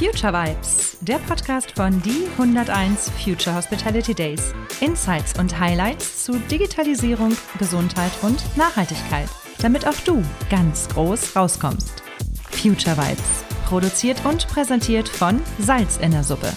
Future 0.00 0.32
Vibes, 0.32 0.96
der 1.02 1.18
Podcast 1.18 1.72
von 1.72 2.00
die 2.00 2.26
101 2.38 3.10
Future 3.22 3.54
Hospitality 3.54 4.14
Days. 4.14 4.54
Insights 4.80 5.38
und 5.38 5.60
Highlights 5.60 6.24
zu 6.24 6.38
Digitalisierung, 6.50 7.36
Gesundheit 7.58 8.10
und 8.22 8.42
Nachhaltigkeit, 8.56 9.28
damit 9.60 9.86
auch 9.86 10.00
du 10.06 10.24
ganz 10.48 10.88
groß 10.88 11.36
rauskommst. 11.36 12.02
Future 12.50 12.96
Vibes, 12.96 13.44
produziert 13.66 14.24
und 14.24 14.48
präsentiert 14.48 15.06
von 15.06 15.38
Salz 15.58 15.98
in 15.98 16.12
der 16.12 16.24
Suppe. 16.24 16.50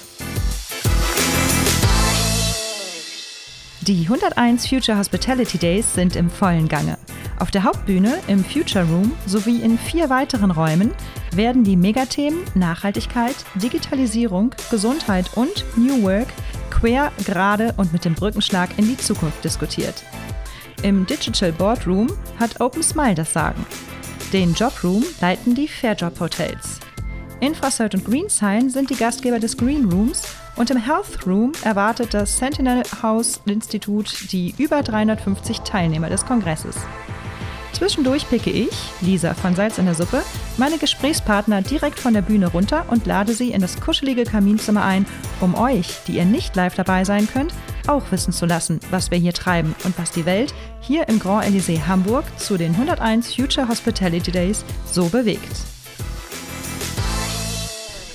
Die 3.82 4.04
101 4.04 4.70
Future 4.70 4.98
Hospitality 4.98 5.58
Days 5.58 5.94
sind 5.94 6.16
im 6.16 6.30
vollen 6.30 6.70
Gange. 6.70 6.98
Auf 7.44 7.52
der 7.52 7.66
Hauptbühne, 7.66 8.22
im 8.28 8.42
Future 8.42 8.86
Room 8.86 9.12
sowie 9.26 9.60
in 9.62 9.78
vier 9.78 10.10
weiteren 10.10 10.50
Räumen 10.50 10.92
werden 11.36 11.66
die 11.66 11.76
Megathemen 11.76 12.40
Nachhaltigkeit, 12.56 13.36
Digitalisierung, 13.56 14.56
Gesundheit 14.72 15.30
und 15.36 15.66
New 15.76 16.04
Work 16.04 16.30
quer, 16.70 17.12
gerade 17.26 17.74
und 17.76 17.92
mit 17.92 18.06
dem 18.06 18.14
Brückenschlag 18.14 18.70
in 18.78 18.88
die 18.88 18.96
Zukunft 18.96 19.44
diskutiert. 19.44 20.06
Im 20.84 21.06
Digital 21.06 21.52
Boardroom 21.52 22.08
hat 22.40 22.62
Open 22.62 22.82
Smile 22.82 23.16
das 23.16 23.34
Sagen. 23.34 23.66
Den 24.32 24.54
Jobroom 24.54 25.04
leiten 25.20 25.54
die 25.54 25.68
Fairjob 25.68 26.18
Hotels. 26.22 26.80
Infrasert 27.42 27.94
und 27.94 28.06
Greensign 28.06 28.70
sind 28.70 28.90
die 28.90 28.96
Gastgeber 28.96 29.40
des 29.40 29.58
Green 29.58 29.92
Rooms 29.92 30.24
und 30.56 30.72
im 30.72 30.78
Health 30.78 31.28
Room 31.28 31.52
erwartet 31.66 32.14
das 32.14 32.38
Sentinel 32.38 32.84
House 33.02 33.42
Institut 33.46 34.32
die 34.32 34.56
über 34.58 34.82
350 34.82 35.60
Teilnehmer 35.60 36.10
des 36.10 36.26
Kongresses. 36.26 36.78
Zwischendurch 37.84 38.30
picke 38.30 38.50
ich, 38.50 38.70
Lisa 39.02 39.34
von 39.34 39.56
Salz 39.56 39.78
in 39.78 39.84
der 39.84 39.94
Suppe, 39.94 40.24
meine 40.56 40.78
Gesprächspartner 40.78 41.62
direkt 41.62 42.00
von 42.00 42.14
der 42.14 42.22
Bühne 42.22 42.48
runter 42.48 42.86
und 42.88 43.06
lade 43.06 43.34
sie 43.34 43.52
in 43.52 43.60
das 43.60 43.78
kuschelige 43.82 44.24
Kaminzimmer 44.24 44.86
ein, 44.86 45.06
um 45.42 45.54
euch, 45.54 45.98
die 46.08 46.14
ihr 46.14 46.24
nicht 46.24 46.56
live 46.56 46.76
dabei 46.76 47.04
sein 47.04 47.28
könnt, 47.28 47.54
auch 47.88 48.04
wissen 48.10 48.32
zu 48.32 48.46
lassen, 48.46 48.80
was 48.90 49.12
wir 49.12 49.18
hier 49.18 49.34
treiben 49.34 49.76
und 49.84 50.00
was 50.00 50.12
die 50.12 50.26
Welt 50.26 50.54
hier 50.80 51.10
im 51.10 51.20
Grand 51.20 51.44
Elysée 51.46 51.86
Hamburg 51.86 52.24
zu 52.40 52.56
den 52.56 52.72
101 52.72 53.36
Future 53.36 53.68
Hospitality 53.68 54.32
Days 54.32 54.64
so 54.90 55.10
bewegt. 55.10 55.73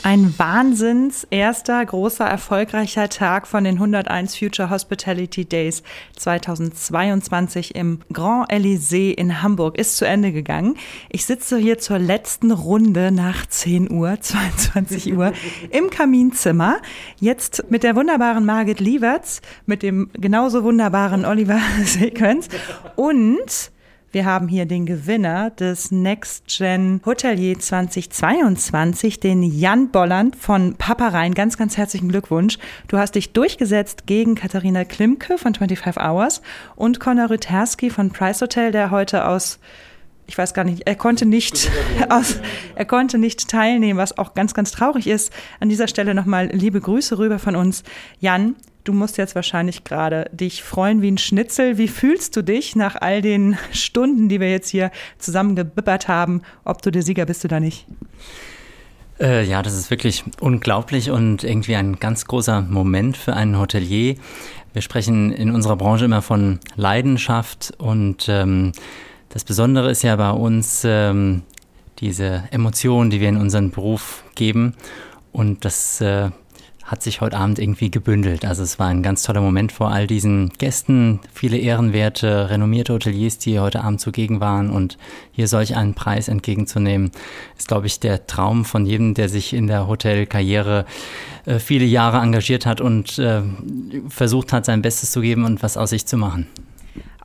Ein 0.04 0.38
Wahnsinns 0.38 1.26
erster 1.28 1.84
großer 1.84 2.24
erfolgreicher 2.24 3.08
Tag 3.08 3.46
von 3.46 3.64
den 3.64 3.74
101 3.74 4.36
Future 4.36 4.70
Hospitality 4.70 5.44
Days 5.44 5.82
2022 6.16 7.74
im 7.74 8.00
Grand 8.12 8.50
Elysée 8.50 9.10
in 9.10 9.42
Hamburg 9.42 9.76
ist 9.76 9.96
zu 9.96 10.06
Ende 10.06 10.32
gegangen. 10.32 10.76
Ich 11.10 11.26
sitze 11.26 11.58
hier 11.58 11.78
zur 11.78 11.98
letzten 11.98 12.52
Runde 12.52 13.10
nach 13.10 13.46
10 13.46 13.90
Uhr, 13.90 14.18
22 14.20 15.14
Uhr 15.14 15.32
im 15.70 15.90
Kaminzimmer. 15.90 16.78
Jetzt 17.18 17.64
mit 17.68 17.82
der 17.82 17.96
wunderbaren 17.96 18.44
Margit 18.44 18.80
Lieverts, 18.80 19.42
mit 19.66 19.82
dem 19.82 20.10
genauso 20.14 20.62
wunderbaren 20.62 21.24
Oliver 21.24 21.60
Sequenz 21.84 22.48
und 22.96 23.72
wir 24.10 24.24
haben 24.24 24.48
hier 24.48 24.64
den 24.64 24.86
Gewinner 24.86 25.50
des 25.50 25.90
Next 25.90 26.44
Gen 26.46 27.02
Hotelier 27.04 27.58
2022, 27.58 29.20
den 29.20 29.42
Jan 29.42 29.90
Bolland 29.90 30.34
von 30.34 30.76
Paparein. 30.76 31.34
Ganz, 31.34 31.58
ganz 31.58 31.76
herzlichen 31.76 32.08
Glückwunsch. 32.08 32.58
Du 32.88 32.96
hast 32.96 33.16
dich 33.16 33.34
durchgesetzt 33.34 34.06
gegen 34.06 34.34
Katharina 34.34 34.84
Klimke 34.84 35.36
von 35.36 35.54
25 35.54 35.98
Hours 35.98 36.40
und 36.74 37.00
Conor 37.00 37.28
Rüterski 37.28 37.90
von 37.90 38.10
Price 38.10 38.40
Hotel, 38.40 38.72
der 38.72 38.90
heute 38.90 39.26
aus 39.26 39.58
ich 40.26 40.36
weiß 40.36 40.52
gar 40.52 40.64
nicht, 40.64 40.82
er 40.86 40.94
konnte 40.94 41.24
nicht 41.24 41.70
aus, 42.10 42.36
er 42.74 42.84
konnte 42.84 43.16
nicht 43.16 43.48
teilnehmen, 43.48 43.98
was 43.98 44.18
auch 44.18 44.34
ganz, 44.34 44.52
ganz 44.52 44.70
traurig 44.70 45.06
ist. 45.06 45.32
An 45.58 45.70
dieser 45.70 45.88
Stelle 45.88 46.14
nochmal 46.14 46.48
liebe 46.52 46.80
Grüße 46.80 47.18
rüber 47.18 47.38
von 47.38 47.56
uns. 47.56 47.82
Jan, 48.20 48.54
Du 48.88 48.94
musst 48.94 49.18
jetzt 49.18 49.34
wahrscheinlich 49.34 49.84
gerade 49.84 50.30
dich 50.32 50.62
freuen 50.62 51.02
wie 51.02 51.10
ein 51.10 51.18
Schnitzel. 51.18 51.76
Wie 51.76 51.88
fühlst 51.88 52.34
du 52.34 52.40
dich 52.40 52.74
nach 52.74 52.96
all 52.98 53.20
den 53.20 53.58
Stunden, 53.70 54.30
die 54.30 54.40
wir 54.40 54.50
jetzt 54.50 54.70
hier 54.70 54.90
zusammen 55.18 55.56
gebibbert 55.56 56.08
haben, 56.08 56.40
ob 56.64 56.80
du 56.80 56.90
der 56.90 57.02
Sieger 57.02 57.26
bist 57.26 57.44
oder 57.44 57.60
nicht? 57.60 57.84
Äh, 59.20 59.44
ja, 59.44 59.62
das 59.62 59.76
ist 59.76 59.90
wirklich 59.90 60.24
unglaublich 60.40 61.10
und 61.10 61.44
irgendwie 61.44 61.76
ein 61.76 61.98
ganz 61.98 62.24
großer 62.24 62.62
Moment 62.62 63.18
für 63.18 63.34
einen 63.34 63.58
Hotelier. 63.58 64.14
Wir 64.72 64.80
sprechen 64.80 65.32
in 65.32 65.54
unserer 65.54 65.76
Branche 65.76 66.06
immer 66.06 66.22
von 66.22 66.58
Leidenschaft 66.74 67.74
und 67.76 68.26
ähm, 68.30 68.72
das 69.28 69.44
Besondere 69.44 69.90
ist 69.90 70.02
ja 70.02 70.16
bei 70.16 70.30
uns 70.30 70.80
ähm, 70.86 71.42
diese 71.98 72.44
Emotionen, 72.52 73.10
die 73.10 73.20
wir 73.20 73.28
in 73.28 73.36
unseren 73.36 73.70
Beruf 73.70 74.24
geben 74.34 74.72
und 75.32 75.66
das 75.66 76.00
äh, 76.00 76.30
hat 76.88 77.02
sich 77.02 77.20
heute 77.20 77.36
Abend 77.36 77.58
irgendwie 77.58 77.90
gebündelt. 77.90 78.46
Also 78.46 78.62
es 78.62 78.78
war 78.78 78.86
ein 78.86 79.02
ganz 79.02 79.22
toller 79.22 79.42
Moment 79.42 79.72
vor 79.72 79.92
all 79.92 80.06
diesen 80.06 80.48
Gästen, 80.56 81.20
viele 81.34 81.58
ehrenwerte, 81.58 82.48
renommierte 82.48 82.94
Hoteliers, 82.94 83.36
die 83.36 83.60
heute 83.60 83.84
Abend 83.84 84.00
zugegen 84.00 84.40
waren 84.40 84.70
und 84.70 84.96
hier 85.30 85.48
solch 85.48 85.76
einen 85.76 85.92
Preis 85.92 86.28
entgegenzunehmen, 86.28 87.10
ist, 87.58 87.68
glaube 87.68 87.86
ich, 87.86 88.00
der 88.00 88.26
Traum 88.26 88.64
von 88.64 88.86
jedem, 88.86 89.12
der 89.12 89.28
sich 89.28 89.52
in 89.52 89.66
der 89.66 89.86
Hotelkarriere 89.86 90.86
äh, 91.44 91.58
viele 91.58 91.84
Jahre 91.84 92.18
engagiert 92.18 92.64
hat 92.64 92.80
und 92.80 93.18
äh, 93.18 93.42
versucht 94.08 94.54
hat, 94.54 94.64
sein 94.64 94.80
Bestes 94.80 95.10
zu 95.10 95.20
geben 95.20 95.44
und 95.44 95.62
was 95.62 95.76
aus 95.76 95.90
sich 95.90 96.06
zu 96.06 96.16
machen. 96.16 96.46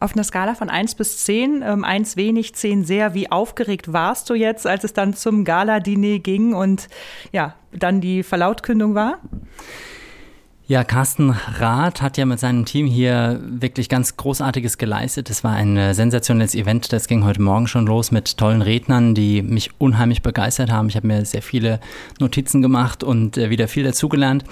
Auf 0.03 0.15
einer 0.15 0.25
Skala 0.25 0.53
von 0.53 0.69
1 0.69 0.95
bis 0.95 1.19
10, 1.19 1.63
ähm, 1.65 1.85
1 1.85 2.17
wenig, 2.17 2.55
10 2.55 2.83
sehr, 2.83 3.13
wie 3.13 3.31
aufgeregt 3.31 3.93
warst 3.93 4.29
du 4.29 4.33
jetzt, 4.33 4.67
als 4.67 4.83
es 4.83 4.91
dann 4.91 5.13
zum 5.13 5.45
Gala-Diner 5.45 6.19
ging 6.19 6.53
und 6.53 6.89
ja, 7.31 7.55
dann 7.71 8.01
die 8.01 8.21
Verlautkündung 8.21 8.95
war? 8.95 9.19
Ja, 10.67 10.83
Carsten 10.83 11.29
Rath 11.29 12.01
hat 12.01 12.17
ja 12.17 12.25
mit 12.25 12.37
seinem 12.37 12.65
Team 12.65 12.85
hier 12.85 13.39
wirklich 13.45 13.87
ganz 13.87 14.17
Großartiges 14.17 14.77
geleistet. 14.77 15.29
Es 15.29 15.45
war 15.45 15.53
ein 15.53 15.77
äh, 15.77 15.93
sensationelles 15.93 16.53
Event. 16.53 16.91
Das 16.91 17.07
ging 17.07 17.23
heute 17.23 17.41
Morgen 17.41 17.67
schon 17.67 17.85
los 17.85 18.11
mit 18.11 18.35
tollen 18.35 18.61
Rednern, 18.61 19.15
die 19.15 19.41
mich 19.41 19.69
unheimlich 19.77 20.21
begeistert 20.21 20.69
haben. 20.69 20.89
Ich 20.89 20.97
habe 20.97 21.07
mir 21.07 21.23
sehr 21.23 21.41
viele 21.41 21.79
Notizen 22.19 22.61
gemacht 22.61 23.05
und 23.05 23.37
äh, 23.37 23.49
wieder 23.49 23.69
viel 23.69 23.85
dazugelernt. 23.85 24.43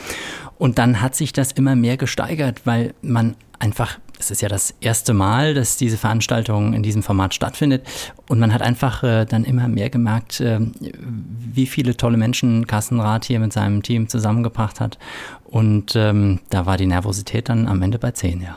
Und 0.57 0.78
dann 0.78 1.01
hat 1.01 1.13
sich 1.13 1.33
das 1.33 1.51
immer 1.51 1.75
mehr 1.75 1.97
gesteigert, 1.97 2.62
weil 2.63 2.94
man 3.01 3.35
einfach 3.59 4.00
es 4.22 4.30
ist 4.30 4.42
ja 4.42 4.50
das 4.50 4.76
erste 4.82 5.14
Mal, 5.14 5.56
dass 5.56 5.78
diese 5.78 5.98
Veranstaltung 5.98 6.74
in 6.74 6.84
diesem 6.84 7.02
Format 7.02 7.34
stattfindet. 7.34 7.88
Und 8.31 8.40
man 8.40 8.53
hat 8.53 8.62
einfach 8.62 9.03
äh, 9.03 9.25
dann 9.25 9.44
immer 9.44 9.68
mehr 9.68 9.90
gemerkt, 9.90 10.40
äh, 10.40 10.62
wie 10.80 11.66
viele 11.66 11.97
tolle 11.97 12.16
Menschen 12.16 12.66
Carsten 12.66 13.02
Rath 13.02 13.25
hier 13.25 13.42
mit 13.42 13.52
seinem 13.52 13.84
Team 13.84 14.08
zusammengebracht 14.08 14.80
hat. 14.80 14.97
Und 15.44 15.97
ähm, 15.97 16.40
da 16.50 16.66
war 16.66 16.78
die 16.78 16.86
Nervosität 16.86 17.50
dann 17.50 17.68
am 17.68 17.81
Ende 17.81 18.00
bei 18.00 18.12
10, 18.12 18.42
ja. 18.42 18.56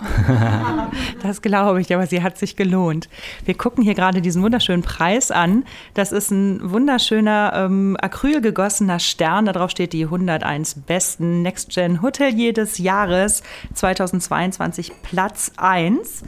das 1.24 1.42
glaube 1.42 1.80
ich, 1.80 1.92
aber 1.92 2.06
sie 2.06 2.22
hat 2.22 2.38
sich 2.38 2.54
gelohnt. 2.54 3.08
Wir 3.46 3.54
gucken 3.54 3.82
hier 3.82 3.94
gerade 3.94 4.22
diesen 4.22 4.44
wunderschönen 4.44 4.82
Preis 4.82 5.32
an. 5.32 5.64
Das 5.94 6.12
ist 6.12 6.30
ein 6.30 6.70
wunderschöner 6.70 7.52
ähm, 7.56 7.96
Acryl 8.00 8.42
gegossener 8.42 9.00
Stern. 9.00 9.46
Darauf 9.46 9.72
steht 9.72 9.92
die 9.92 10.04
101 10.04 10.82
besten 10.86 11.42
Next 11.42 11.70
Gen 11.70 12.00
Hotelier 12.00 12.52
des 12.52 12.78
Jahres 12.78 13.42
2022 13.72 14.92
Platz 15.02 15.50
1. 15.56 16.22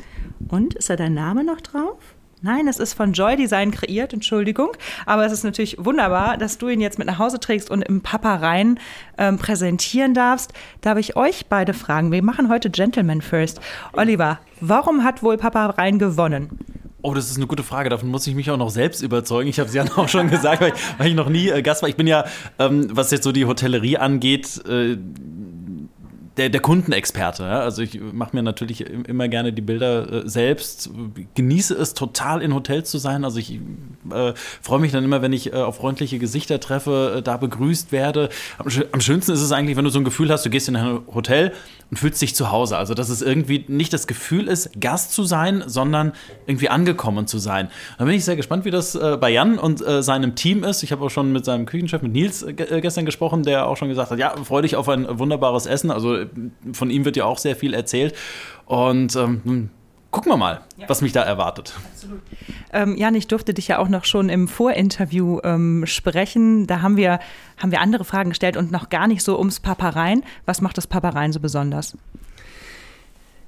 Und 0.48 0.74
ist 0.74 0.90
da 0.90 0.96
dein 0.96 1.14
Name 1.14 1.44
noch 1.44 1.60
drauf? 1.60 2.15
Nein, 2.42 2.68
es 2.68 2.78
ist 2.78 2.92
von 2.92 3.14
Joy 3.14 3.36
Design 3.36 3.70
kreiert, 3.70 4.12
Entschuldigung. 4.12 4.68
Aber 5.06 5.24
es 5.24 5.32
ist 5.32 5.42
natürlich 5.42 5.76
wunderbar, 5.78 6.36
dass 6.36 6.58
du 6.58 6.68
ihn 6.68 6.82
jetzt 6.82 6.98
mit 6.98 7.06
nach 7.06 7.18
Hause 7.18 7.40
trägst 7.40 7.70
und 7.70 7.82
im 7.82 8.02
Papa 8.02 8.36
rein 8.36 8.78
ähm, 9.16 9.38
präsentieren 9.38 10.12
darfst. 10.12 10.52
Darf 10.82 10.98
ich 10.98 11.16
euch 11.16 11.46
beide 11.46 11.72
fragen? 11.72 12.12
Wir 12.12 12.22
machen 12.22 12.50
heute 12.50 12.68
Gentleman 12.68 13.22
First. 13.22 13.60
Oliver, 13.94 14.38
warum 14.60 15.02
hat 15.02 15.22
wohl 15.22 15.38
Papa 15.38 15.64
rein 15.66 15.98
gewonnen? 15.98 16.58
Oh, 17.00 17.14
das 17.14 17.30
ist 17.30 17.36
eine 17.36 17.46
gute 17.46 17.62
Frage. 17.62 17.88
Davon 17.88 18.10
muss 18.10 18.26
ich 18.26 18.34
mich 18.34 18.50
auch 18.50 18.56
noch 18.58 18.70
selbst 18.70 19.00
überzeugen. 19.00 19.48
Ich 19.48 19.58
habe 19.58 19.68
es 19.68 19.74
ja 19.74 19.84
auch 19.96 20.08
schon 20.08 20.28
gesagt, 20.28 20.60
weil 20.60 20.72
ich, 20.74 20.98
weil 20.98 21.08
ich 21.08 21.14
noch 21.14 21.30
nie 21.30 21.48
äh, 21.48 21.62
Gast 21.62 21.80
war. 21.80 21.88
Ich 21.88 21.96
bin 21.96 22.06
ja, 22.06 22.26
ähm, 22.58 22.88
was 22.90 23.10
jetzt 23.12 23.24
so 23.24 23.32
die 23.32 23.46
Hotellerie 23.46 23.96
angeht, 23.96 24.62
äh, 24.68 24.98
der, 26.36 26.50
der 26.50 26.60
Kundenexperte. 26.60 27.44
Ja? 27.44 27.60
Also 27.60 27.82
ich 27.82 28.00
mache 28.12 28.36
mir 28.36 28.42
natürlich 28.42 28.82
immer 28.82 29.28
gerne 29.28 29.52
die 29.52 29.62
Bilder 29.62 30.24
äh, 30.24 30.28
selbst, 30.28 30.90
genieße 31.34 31.74
es 31.74 31.94
total 31.94 32.42
in 32.42 32.54
Hotels 32.54 32.90
zu 32.90 32.98
sein. 32.98 33.24
Also 33.24 33.38
ich 33.38 33.58
äh, 34.12 34.32
freue 34.60 34.80
mich 34.80 34.92
dann 34.92 35.04
immer, 35.04 35.22
wenn 35.22 35.32
ich 35.32 35.52
äh, 35.52 35.56
auf 35.56 35.76
freundliche 35.76 36.18
Gesichter 36.18 36.60
treffe, 36.60 37.16
äh, 37.18 37.22
da 37.22 37.36
begrüßt 37.38 37.90
werde. 37.90 38.28
Am, 38.58 38.66
am, 38.92 39.00
schönsten 39.00 39.32
ist 39.32 39.40
es 39.40 39.52
eigentlich, 39.52 39.76
wenn 39.76 39.84
du 39.84 39.90
so 39.90 39.98
ein 39.98 40.04
Gefühl 40.04 40.30
hast, 40.30 40.44
du 40.44 40.50
gehst 40.50 40.68
in 40.68 40.76
ein 40.76 41.00
Hotel 41.14 41.52
und 41.90 41.98
fühlst 41.98 42.20
dich 42.20 42.34
zu 42.34 42.50
Hause. 42.50 42.76
Also 42.76 42.92
dass 42.92 43.08
es 43.08 43.22
irgendwie 43.22 43.64
nicht 43.68 43.92
das 43.92 44.06
Gefühl 44.06 44.48
ist, 44.48 44.78
Gast 44.78 45.12
zu 45.12 45.24
sein, 45.24 45.64
sondern 45.66 46.12
irgendwie 46.46 46.68
angekommen 46.68 47.26
zu 47.26 47.38
sein. 47.38 47.70
Da 47.98 48.04
bin 48.04 48.14
ich 48.14 48.24
sehr 48.24 48.36
gespannt, 48.36 48.66
wie 48.66 48.70
das 48.70 48.94
äh, 48.94 49.16
bei 49.18 49.30
Jan 49.30 49.58
und 49.58 49.86
äh, 49.86 50.02
seinem 50.02 50.34
Team 50.34 50.64
ist. 50.64 50.82
Ich 50.82 50.92
habe 50.92 51.04
auch 51.04 51.10
schon 51.10 51.32
mit 51.32 51.46
seinem 51.46 51.64
Küchenchef, 51.64 52.02
mit 52.02 52.12
Nils, 52.12 52.44
gestern 52.56 53.06
gesprochen, 53.06 53.42
der 53.42 53.66
auch 53.66 53.76
schon 53.76 53.88
gesagt 53.88 54.10
hat, 54.10 54.18
ja, 54.18 54.34
freu 54.44 54.60
dich 54.60 54.76
auf 54.76 54.88
ein 54.90 55.18
wunderbares 55.18 55.64
Essen. 55.64 55.90
Also 55.90 56.25
von 56.72 56.90
ihm 56.90 57.04
wird 57.04 57.16
ja 57.16 57.24
auch 57.24 57.38
sehr 57.38 57.56
viel 57.56 57.74
erzählt. 57.74 58.14
Und 58.66 59.14
ähm, 59.16 59.70
gucken 60.10 60.32
wir 60.32 60.36
mal, 60.36 60.62
ja. 60.76 60.88
was 60.88 61.02
mich 61.02 61.12
da 61.12 61.22
erwartet. 61.22 61.74
Absolut. 61.92 62.20
Ähm, 62.72 62.96
Jan, 62.96 63.14
ich 63.14 63.28
durfte 63.28 63.54
dich 63.54 63.68
ja 63.68 63.78
auch 63.78 63.88
noch 63.88 64.04
schon 64.04 64.28
im 64.28 64.48
Vorinterview 64.48 65.40
ähm, 65.44 65.84
sprechen. 65.86 66.66
Da 66.66 66.80
haben 66.80 66.96
wir, 66.96 67.20
haben 67.58 67.70
wir 67.70 67.80
andere 67.80 68.04
Fragen 68.04 68.30
gestellt 68.30 68.56
und 68.56 68.70
noch 68.70 68.88
gar 68.88 69.06
nicht 69.08 69.22
so 69.22 69.38
ums 69.38 69.60
Papareien. 69.60 70.24
Was 70.46 70.60
macht 70.60 70.76
das 70.76 70.86
Papareien 70.86 71.32
so 71.32 71.40
besonders? 71.40 71.96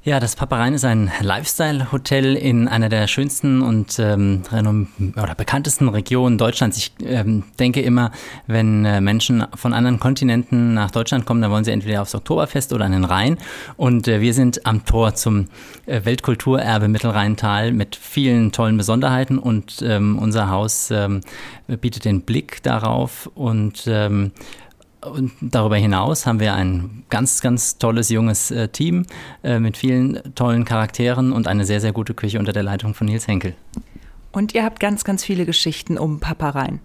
Ja, 0.08 0.20
das 0.20 0.36
Paparein 0.36 0.72
ist 0.72 0.86
ein 0.86 1.10
Lifestyle-Hotel 1.20 2.34
in 2.34 2.66
einer 2.66 2.88
der 2.88 3.06
schönsten 3.08 3.60
und 3.60 3.98
ähm, 3.98 4.40
oder 4.50 5.34
bekanntesten 5.34 5.86
Regionen 5.90 6.38
Deutschlands. 6.38 6.78
Ich 6.78 6.92
ähm, 7.04 7.44
denke 7.58 7.82
immer, 7.82 8.10
wenn 8.46 8.86
äh, 8.86 9.02
Menschen 9.02 9.44
von 9.54 9.74
anderen 9.74 10.00
Kontinenten 10.00 10.72
nach 10.72 10.90
Deutschland 10.90 11.26
kommen, 11.26 11.42
dann 11.42 11.50
wollen 11.50 11.64
sie 11.64 11.72
entweder 11.72 12.00
aufs 12.00 12.14
Oktoberfest 12.14 12.72
oder 12.72 12.86
an 12.86 12.92
den 12.92 13.04
Rhein. 13.04 13.36
Und 13.76 14.08
äh, 14.08 14.22
wir 14.22 14.32
sind 14.32 14.64
am 14.64 14.86
Tor 14.86 15.14
zum 15.14 15.48
äh, 15.84 16.02
Weltkulturerbe 16.06 16.88
Mittelrheintal 16.88 17.72
mit 17.72 17.94
vielen 17.94 18.50
tollen 18.50 18.78
Besonderheiten 18.78 19.38
und 19.38 19.82
ähm, 19.82 20.18
unser 20.18 20.48
Haus 20.48 20.90
ähm, 20.90 21.20
bietet 21.66 22.06
den 22.06 22.22
Blick 22.22 22.62
darauf 22.62 23.30
und 23.34 23.84
ähm, 23.86 24.32
und 25.00 25.32
darüber 25.40 25.76
hinaus 25.76 26.26
haben 26.26 26.40
wir 26.40 26.54
ein 26.54 27.04
ganz, 27.10 27.40
ganz 27.40 27.78
tolles 27.78 28.08
junges 28.08 28.50
äh, 28.50 28.68
Team 28.68 29.06
äh, 29.42 29.58
mit 29.58 29.76
vielen 29.76 30.20
tollen 30.34 30.64
Charakteren 30.64 31.32
und 31.32 31.46
eine 31.46 31.64
sehr, 31.64 31.80
sehr 31.80 31.92
gute 31.92 32.14
Küche 32.14 32.38
unter 32.38 32.52
der 32.52 32.62
Leitung 32.62 32.94
von 32.94 33.06
Nils 33.06 33.28
Henkel. 33.28 33.54
Und 34.32 34.54
ihr 34.54 34.64
habt 34.64 34.80
ganz, 34.80 35.04
ganz 35.04 35.24
viele 35.24 35.46
Geschichten 35.46 35.98
um 35.98 36.20
Papa 36.20 36.50
Rhein. 36.50 36.80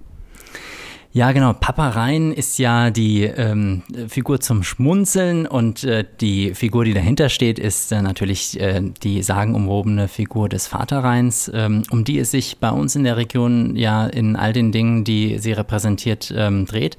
Ja, 1.16 1.32
genau. 1.32 1.54
Papa 1.54 1.90
Rhein 1.90 2.32
ist 2.32 2.58
ja 2.58 2.90
die 2.90 3.22
ähm, 3.26 3.84
Figur 4.08 4.40
zum 4.40 4.64
Schmunzeln 4.64 5.46
und 5.46 5.84
äh, 5.84 6.04
die 6.20 6.56
Figur, 6.56 6.86
die 6.86 6.96
dahinter 6.96 7.30
steht, 7.30 7.60
ist 7.60 7.92
äh, 7.92 8.02
natürlich 8.02 8.60
äh, 8.60 8.82
die 9.04 9.22
sagenumwobene 9.22 10.08
Figur 10.08 10.50
des 10.50 10.66
Vaterrheins, 10.66 11.52
ähm, 11.54 11.84
um 11.92 12.04
die 12.04 12.18
es 12.18 12.32
sich 12.32 12.58
bei 12.58 12.72
uns 12.72 12.96
in 12.96 13.04
der 13.04 13.16
Region 13.16 13.76
ja 13.76 14.08
in 14.08 14.36
all 14.36 14.54
den 14.54 14.72
Dingen, 14.72 15.04
die 15.04 15.38
sie 15.38 15.52
repräsentiert, 15.52 16.34
ähm, 16.36 16.66
dreht. 16.66 16.98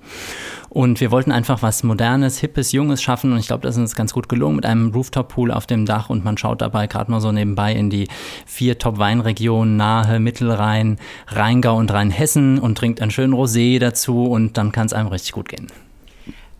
Und 0.74 1.00
wir 1.00 1.12
wollten 1.12 1.30
einfach 1.30 1.62
was 1.62 1.84
Modernes, 1.84 2.38
Hippes, 2.38 2.72
Junges 2.72 3.00
schaffen. 3.00 3.32
Und 3.32 3.38
ich 3.38 3.46
glaube, 3.46 3.62
das 3.62 3.76
ist 3.76 3.80
uns 3.80 3.94
ganz 3.94 4.12
gut 4.12 4.28
gelungen 4.28 4.56
mit 4.56 4.66
einem 4.66 4.90
Rooftop-Pool 4.90 5.52
auf 5.52 5.68
dem 5.68 5.86
Dach. 5.86 6.10
Und 6.10 6.24
man 6.24 6.36
schaut 6.36 6.60
dabei 6.60 6.88
gerade 6.88 7.12
mal 7.12 7.20
so 7.20 7.30
nebenbei 7.30 7.72
in 7.72 7.90
die 7.90 8.08
vier 8.44 8.76
Top-Weinregionen, 8.76 9.76
Nahe, 9.76 10.18
Mittelrhein, 10.18 10.98
Rheingau 11.28 11.76
und 11.76 11.92
Rheinhessen 11.92 12.58
und 12.58 12.76
trinkt 12.76 13.00
einen 13.00 13.12
schönen 13.12 13.34
Rosé 13.34 13.78
dazu. 13.78 14.24
Und 14.24 14.58
dann 14.58 14.72
kann 14.72 14.86
es 14.86 14.92
einem 14.92 15.06
richtig 15.06 15.30
gut 15.30 15.48
gehen. 15.48 15.68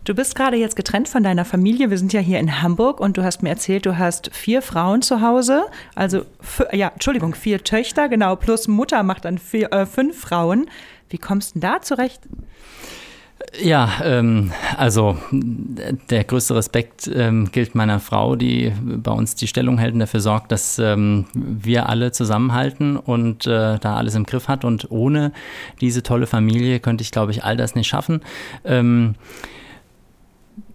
Du 0.05 0.15
bist 0.15 0.33
gerade 0.33 0.55
jetzt 0.55 0.77
getrennt 0.77 1.09
von 1.09 1.21
deiner 1.21 1.43
Familie. 1.43 1.89
Wir 1.89 1.97
sind 1.97 2.13
ja 2.13 2.21
hier 2.21 2.39
in 2.39 2.61
Hamburg 2.61 3.01
und 3.01 3.17
du 3.17 3.23
hast 3.23 3.43
mir 3.43 3.49
erzählt, 3.49 3.85
du 3.85 3.97
hast 3.97 4.33
vier 4.33 4.61
Frauen 4.61 5.01
zu 5.01 5.19
Hause. 5.19 5.65
Also, 5.93 6.21
ja, 6.71 6.87
Entschuldigung, 6.87 7.35
vier 7.35 7.65
Töchter, 7.65 8.07
genau, 8.07 8.37
plus 8.37 8.69
Mutter 8.69 9.03
macht 9.03 9.25
dann 9.25 9.39
vier, 9.39 9.73
äh, 9.73 9.85
fünf 9.85 10.17
Frauen. 10.17 10.69
Wie 11.09 11.17
kommst 11.17 11.55
du 11.55 11.59
denn 11.59 11.69
da 11.69 11.81
zurecht? 11.81 12.21
Ja, 13.61 13.89
ähm, 14.03 14.51
also 14.77 15.17
der 15.31 16.23
größte 16.23 16.55
Respekt 16.55 17.09
ähm, 17.13 17.51
gilt 17.51 17.75
meiner 17.75 17.99
Frau, 17.99 18.35
die 18.35 18.71
bei 18.81 19.11
uns 19.11 19.35
die 19.35 19.47
Stellung 19.47 19.77
hält 19.77 19.93
und 19.93 19.99
dafür 19.99 20.19
sorgt, 20.19 20.51
dass 20.51 20.79
ähm, 20.79 21.25
wir 21.33 21.87
alle 21.89 22.11
zusammenhalten 22.11 22.97
und 22.97 23.45
äh, 23.45 23.77
da 23.79 23.95
alles 23.95 24.15
im 24.15 24.25
Griff 24.25 24.47
hat. 24.47 24.65
Und 24.65 24.91
ohne 24.91 25.31
diese 25.81 26.03
tolle 26.03 26.27
Familie 26.27 26.79
könnte 26.79 27.01
ich, 27.01 27.11
glaube 27.11 27.31
ich, 27.31 27.43
all 27.43 27.57
das 27.57 27.75
nicht 27.75 27.87
schaffen. 27.87 28.21
Ähm, 28.63 29.15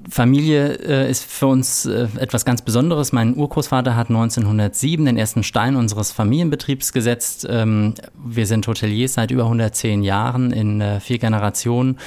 Familie 0.08 0.78
äh, 0.78 1.10
ist 1.10 1.24
für 1.24 1.46
uns 1.46 1.84
äh, 1.84 2.08
etwas 2.18 2.44
ganz 2.44 2.62
Besonderes. 2.62 3.12
Mein 3.12 3.36
Urgroßvater 3.36 3.96
hat 3.96 4.08
1907 4.08 5.04
den 5.04 5.16
ersten 5.18 5.42
Stein 5.42 5.76
unseres 5.76 6.10
Familienbetriebs 6.10 6.92
gesetzt. 6.92 7.46
Ähm, 7.48 7.94
wir 8.14 8.46
sind 8.46 8.66
Hoteliers 8.66 9.14
seit 9.14 9.30
über 9.30 9.42
110 9.44 10.02
Jahren 10.02 10.52
in 10.52 10.80
äh, 10.80 11.00
vier 11.00 11.18
Generationen 11.18 11.98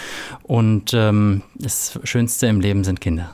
und 0.42 0.94
ähm, 0.94 1.44
das 1.56 2.00
Schönste 2.04 2.48
im 2.48 2.62
Leben 2.62 2.84
sind 2.84 3.00
Kinder. 3.00 3.32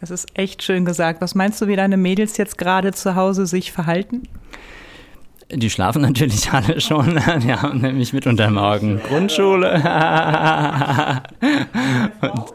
Das 0.00 0.10
ist 0.10 0.26
echt 0.34 0.62
schön 0.62 0.84
gesagt. 0.84 1.20
Was 1.20 1.34
meinst 1.34 1.60
du, 1.60 1.66
wie 1.66 1.76
deine 1.76 1.96
Mädels 1.96 2.36
jetzt 2.36 2.58
gerade 2.58 2.92
zu 2.92 3.16
Hause 3.16 3.46
sich 3.46 3.72
verhalten? 3.72 4.22
Die 5.50 5.70
schlafen 5.70 6.02
natürlich 6.02 6.52
alle 6.52 6.80
schon. 6.80 7.20
Ja, 7.46 7.72
nämlich 7.72 8.12
mit 8.12 8.26
unter 8.26 8.50
Morgen 8.50 9.00
Grundschule. 9.00 9.74
und, 12.20 12.52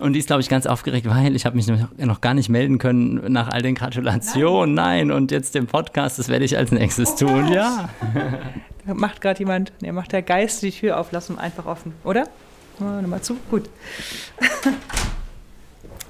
und 0.00 0.12
die 0.12 0.18
ist, 0.18 0.26
glaube 0.26 0.42
ich, 0.42 0.48
ganz 0.48 0.66
aufgeregt, 0.66 1.08
weil 1.08 1.36
ich 1.36 1.46
habe 1.46 1.56
mich 1.56 1.66
noch 1.68 2.20
gar 2.20 2.34
nicht 2.34 2.48
melden 2.48 2.78
können 2.78 3.32
nach 3.32 3.48
all 3.48 3.62
den 3.62 3.74
Gratulationen. 3.74 4.74
Nein, 4.74 5.10
und 5.10 5.30
jetzt 5.30 5.54
dem 5.54 5.66
Podcast, 5.66 6.18
das 6.18 6.28
werde 6.28 6.44
ich 6.44 6.56
als 6.56 6.72
nächstes 6.72 7.14
tun, 7.16 7.52
ja. 7.52 7.88
macht 8.86 9.20
gerade 9.20 9.38
jemand, 9.38 9.72
ne, 9.80 9.92
macht 9.92 10.12
der 10.12 10.22
Geist 10.22 10.62
die 10.62 10.70
Tür 10.70 10.98
auf, 10.98 11.08
lass 11.12 11.30
ihn 11.30 11.38
einfach 11.38 11.66
offen, 11.66 11.92
oder? 12.04 12.28
Nochmal 12.78 13.22
zu, 13.22 13.36
gut. 13.50 13.70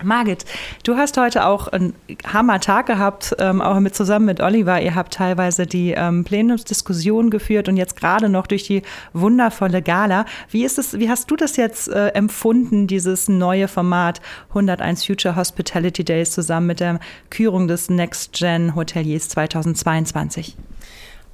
Margit, 0.02 0.44
du 0.84 0.96
hast 0.96 1.16
heute 1.16 1.46
auch 1.46 1.68
einen 1.68 1.94
Hammer-Tag 2.26 2.86
gehabt, 2.86 3.34
ähm, 3.38 3.62
auch 3.62 3.78
mit 3.80 3.94
zusammen 3.94 4.26
mit 4.26 4.40
Oliver. 4.40 4.80
Ihr 4.80 4.94
habt 4.94 5.14
teilweise 5.14 5.66
die 5.66 5.92
ähm, 5.92 6.24
Plenumsdiskussion 6.24 7.30
geführt 7.30 7.68
und 7.68 7.76
jetzt 7.76 7.96
gerade 7.96 8.28
noch 8.28 8.46
durch 8.46 8.64
die 8.64 8.82
wundervolle 9.12 9.82
Gala. 9.82 10.26
Wie 10.50 10.64
ist 10.64 10.78
es, 10.78 10.98
wie 10.98 11.08
hast 11.08 11.30
du 11.30 11.36
das 11.36 11.56
jetzt 11.56 11.88
äh, 11.88 12.08
empfunden, 12.08 12.86
dieses 12.86 13.28
neue 13.28 13.68
Format 13.68 14.20
101 14.50 15.06
Future 15.06 15.36
Hospitality 15.36 16.04
Days 16.04 16.32
zusammen 16.32 16.66
mit 16.66 16.80
der 16.80 17.00
Kürung 17.30 17.66
des 17.66 17.88
Next 17.88 18.34
Gen 18.34 18.74
Hoteliers 18.74 19.28
2022? 19.30 20.56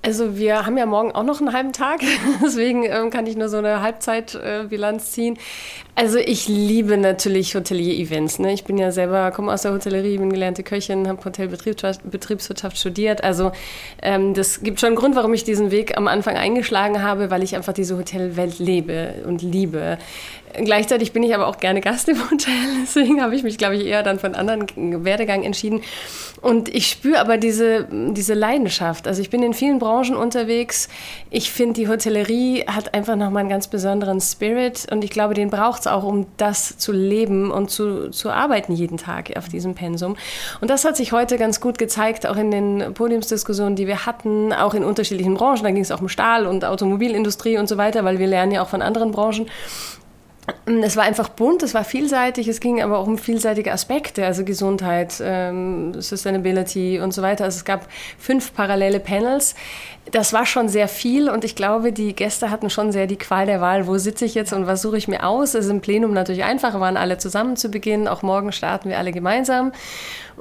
Also 0.04 0.36
wir 0.36 0.66
haben 0.66 0.76
ja 0.76 0.84
morgen 0.84 1.12
auch 1.12 1.22
noch 1.22 1.40
einen 1.40 1.52
halben 1.52 1.72
Tag, 1.72 2.00
deswegen 2.42 2.82
ähm, 2.84 3.10
kann 3.10 3.24
ich 3.26 3.36
nur 3.36 3.48
so 3.48 3.58
eine 3.58 3.82
Halbzeitbilanz 3.82 5.04
äh, 5.04 5.10
ziehen. 5.12 5.38
Also 5.94 6.18
ich 6.18 6.48
liebe 6.48 6.96
natürlich 6.96 7.54
Hotelier-Events. 7.54 8.40
Ne? 8.40 8.52
Ich 8.52 8.64
bin 8.64 8.78
ja 8.78 8.90
selber, 8.90 9.30
komme 9.30 9.52
aus 9.52 9.62
der 9.62 9.72
Hotellerie, 9.72 10.18
bin 10.18 10.32
gelernte 10.32 10.64
Köchin, 10.64 11.06
habe 11.06 11.22
Hotelbetriebswirtschaft 11.24 12.78
studiert. 12.78 13.22
Also 13.22 13.52
ähm, 14.00 14.34
das 14.34 14.62
gibt 14.62 14.80
schon 14.80 14.88
einen 14.88 14.96
Grund, 14.96 15.14
warum 15.14 15.34
ich 15.34 15.44
diesen 15.44 15.70
Weg 15.70 15.96
am 15.96 16.08
Anfang 16.08 16.36
eingeschlagen 16.36 17.02
habe, 17.02 17.30
weil 17.30 17.42
ich 17.42 17.54
einfach 17.54 17.74
diese 17.74 17.96
Hotelwelt 17.96 18.58
lebe 18.58 19.22
und 19.26 19.42
liebe. 19.42 19.98
Gleichzeitig 20.54 21.12
bin 21.12 21.22
ich 21.22 21.34
aber 21.34 21.46
auch 21.46 21.58
gerne 21.58 21.80
Gast 21.80 22.08
im 22.08 22.18
Hotel, 22.30 22.52
deswegen 22.82 23.22
habe 23.22 23.34
ich 23.34 23.42
mich, 23.42 23.58
glaube 23.58 23.76
ich, 23.76 23.86
eher 23.86 24.02
dann 24.02 24.18
einen 24.18 24.34
anderen 24.34 25.04
Werdegang 25.04 25.42
entschieden. 25.42 25.82
Und 26.40 26.68
ich 26.68 26.88
spüre 26.88 27.20
aber 27.20 27.38
diese, 27.38 27.86
diese 27.90 28.34
Leidenschaft. 28.34 29.06
Also 29.06 29.22
ich 29.22 29.30
bin 29.30 29.44
in 29.44 29.54
vielen 29.54 29.78
Branchen 29.78 30.16
unterwegs. 30.16 30.88
Ich 31.30 31.52
finde, 31.52 31.74
die 31.74 31.88
Hotellerie 31.88 32.64
hat 32.66 32.94
einfach 32.94 33.14
nochmal 33.14 33.40
einen 33.40 33.48
ganz 33.48 33.68
besonderen 33.68 34.20
Spirit 34.20 34.86
und 34.90 35.04
ich 35.04 35.10
glaube, 35.10 35.34
den 35.34 35.50
braucht 35.50 35.82
es 35.82 35.86
auch, 35.86 36.02
um 36.02 36.26
das 36.38 36.78
zu 36.78 36.90
leben 36.90 37.52
und 37.52 37.70
zu, 37.70 38.10
zu 38.10 38.30
arbeiten 38.30 38.72
jeden 38.72 38.96
Tag 38.96 39.36
auf 39.36 39.48
diesem 39.48 39.74
Pensum. 39.74 40.16
Und 40.60 40.68
das 40.68 40.84
hat 40.84 40.96
sich 40.96 41.12
heute 41.12 41.38
ganz 41.38 41.60
gut 41.60 41.78
gezeigt, 41.78 42.26
auch 42.26 42.36
in 42.36 42.50
den 42.50 42.92
Podiumsdiskussionen, 42.92 43.76
die 43.76 43.86
wir 43.86 44.04
hatten, 44.04 44.52
auch 44.52 44.74
in 44.74 44.84
unterschiedlichen 44.84 45.34
Branchen. 45.34 45.62
Da 45.62 45.70
ging 45.70 45.82
es 45.82 45.92
auch 45.92 46.00
um 46.00 46.08
Stahl 46.08 46.46
und 46.46 46.64
Automobilindustrie 46.64 47.56
und 47.56 47.68
so 47.68 47.78
weiter, 47.78 48.04
weil 48.04 48.18
wir 48.18 48.26
lernen 48.26 48.52
ja 48.52 48.62
auch 48.62 48.68
von 48.68 48.82
anderen 48.82 49.12
Branchen. 49.12 49.46
Es 50.64 50.96
war 50.96 51.02
einfach 51.02 51.28
bunt, 51.28 51.64
es 51.64 51.74
war 51.74 51.82
vielseitig, 51.82 52.46
es 52.46 52.60
ging 52.60 52.80
aber 52.80 52.98
auch 52.98 53.08
um 53.08 53.18
vielseitige 53.18 53.72
Aspekte, 53.72 54.24
also 54.24 54.44
Gesundheit, 54.44 55.20
ähm, 55.20 56.00
Sustainability 56.00 57.00
und 57.00 57.12
so 57.12 57.20
weiter. 57.20 57.44
Also 57.44 57.56
es 57.56 57.64
gab 57.64 57.88
fünf 58.16 58.54
parallele 58.54 59.00
Panels. 59.00 59.56
Das 60.12 60.32
war 60.32 60.46
schon 60.46 60.68
sehr 60.68 60.86
viel 60.86 61.28
und 61.28 61.44
ich 61.44 61.56
glaube, 61.56 61.92
die 61.92 62.14
Gäste 62.14 62.50
hatten 62.50 62.70
schon 62.70 62.92
sehr 62.92 63.08
die 63.08 63.16
Qual 63.16 63.46
der 63.46 63.60
Wahl, 63.60 63.88
wo 63.88 63.98
sitze 63.98 64.24
ich 64.24 64.34
jetzt 64.34 64.52
und 64.52 64.68
was 64.68 64.82
suche 64.82 64.98
ich 64.98 65.08
mir 65.08 65.26
aus. 65.26 65.54
Es 65.54 65.64
ist 65.64 65.70
im 65.70 65.80
Plenum 65.80 66.12
natürlich 66.12 66.44
einfach, 66.44 66.78
waren 66.78 66.96
alle 66.96 67.18
zusammen 67.18 67.56
zu 67.56 67.68
Beginn. 67.68 68.06
Auch 68.06 68.22
morgen 68.22 68.52
starten 68.52 68.88
wir 68.88 68.98
alle 68.98 69.10
gemeinsam. 69.10 69.72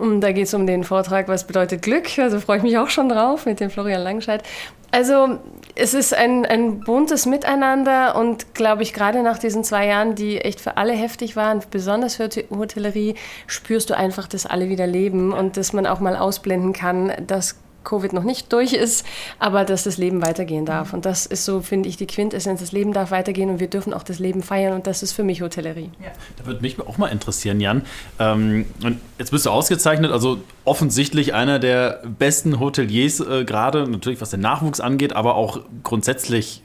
Und 0.01 0.21
da 0.21 0.31
geht 0.31 0.47
es 0.47 0.53
um 0.55 0.65
den 0.65 0.83
Vortrag, 0.83 1.27
was 1.27 1.45
bedeutet 1.45 1.83
Glück. 1.83 2.17
Also 2.17 2.39
freue 2.39 2.57
ich 2.57 2.63
mich 2.63 2.75
auch 2.79 2.89
schon 2.89 3.07
drauf 3.07 3.45
mit 3.45 3.59
dem 3.59 3.69
Florian 3.69 4.01
Langscheid. 4.01 4.41
Also 4.89 5.37
es 5.75 5.93
ist 5.93 6.11
ein, 6.15 6.43
ein 6.43 6.79
buntes 6.79 7.27
Miteinander 7.27 8.15
und 8.15 8.55
glaube 8.55 8.81
ich, 8.81 8.93
gerade 8.93 9.21
nach 9.21 9.37
diesen 9.37 9.63
zwei 9.63 9.85
Jahren, 9.85 10.15
die 10.15 10.39
echt 10.39 10.59
für 10.59 10.77
alle 10.77 10.93
heftig 10.93 11.35
waren, 11.35 11.61
besonders 11.69 12.15
für 12.15 12.29
Hotellerie, 12.49 13.13
spürst 13.45 13.91
du 13.91 13.95
einfach, 13.95 14.27
dass 14.27 14.47
alle 14.47 14.69
wieder 14.69 14.87
leben 14.87 15.33
und 15.33 15.55
dass 15.55 15.71
man 15.71 15.85
auch 15.85 15.99
mal 15.99 16.15
ausblenden 16.15 16.73
kann, 16.73 17.13
dass 17.27 17.59
Covid 17.83 18.13
noch 18.13 18.23
nicht 18.23 18.51
durch 18.53 18.73
ist, 18.73 19.05
aber 19.39 19.65
dass 19.65 19.83
das 19.83 19.97
Leben 19.97 20.21
weitergehen 20.21 20.65
darf. 20.65 20.93
Und 20.93 21.05
das 21.05 21.25
ist 21.25 21.45
so, 21.45 21.61
finde 21.61 21.89
ich, 21.89 21.97
die 21.97 22.07
Quintessenz. 22.07 22.59
Das 22.59 22.71
Leben 22.71 22.93
darf 22.93 23.11
weitergehen 23.11 23.49
und 23.49 23.59
wir 23.59 23.69
dürfen 23.69 23.93
auch 23.93 24.03
das 24.03 24.19
Leben 24.19 24.43
feiern 24.43 24.73
und 24.73 24.87
das 24.87 25.03
ist 25.03 25.13
für 25.13 25.23
mich 25.23 25.41
Hotellerie. 25.41 25.89
Ja. 26.03 26.11
Da 26.37 26.45
würde 26.45 26.61
mich 26.61 26.79
auch 26.79 26.97
mal 26.97 27.07
interessieren, 27.07 27.59
Jan. 27.59 27.83
Ähm, 28.19 28.65
und 28.83 28.99
jetzt 29.17 29.31
bist 29.31 29.45
du 29.45 29.49
ausgezeichnet, 29.49 30.11
also 30.11 30.39
offensichtlich 30.65 31.33
einer 31.33 31.59
der 31.59 32.01
besten 32.19 32.59
Hoteliers 32.59 33.19
äh, 33.19 33.45
gerade, 33.45 33.87
natürlich 33.87 34.21
was 34.21 34.29
den 34.29 34.41
Nachwuchs 34.41 34.79
angeht, 34.79 35.13
aber 35.13 35.35
auch 35.35 35.59
grundsätzlich 35.83 36.63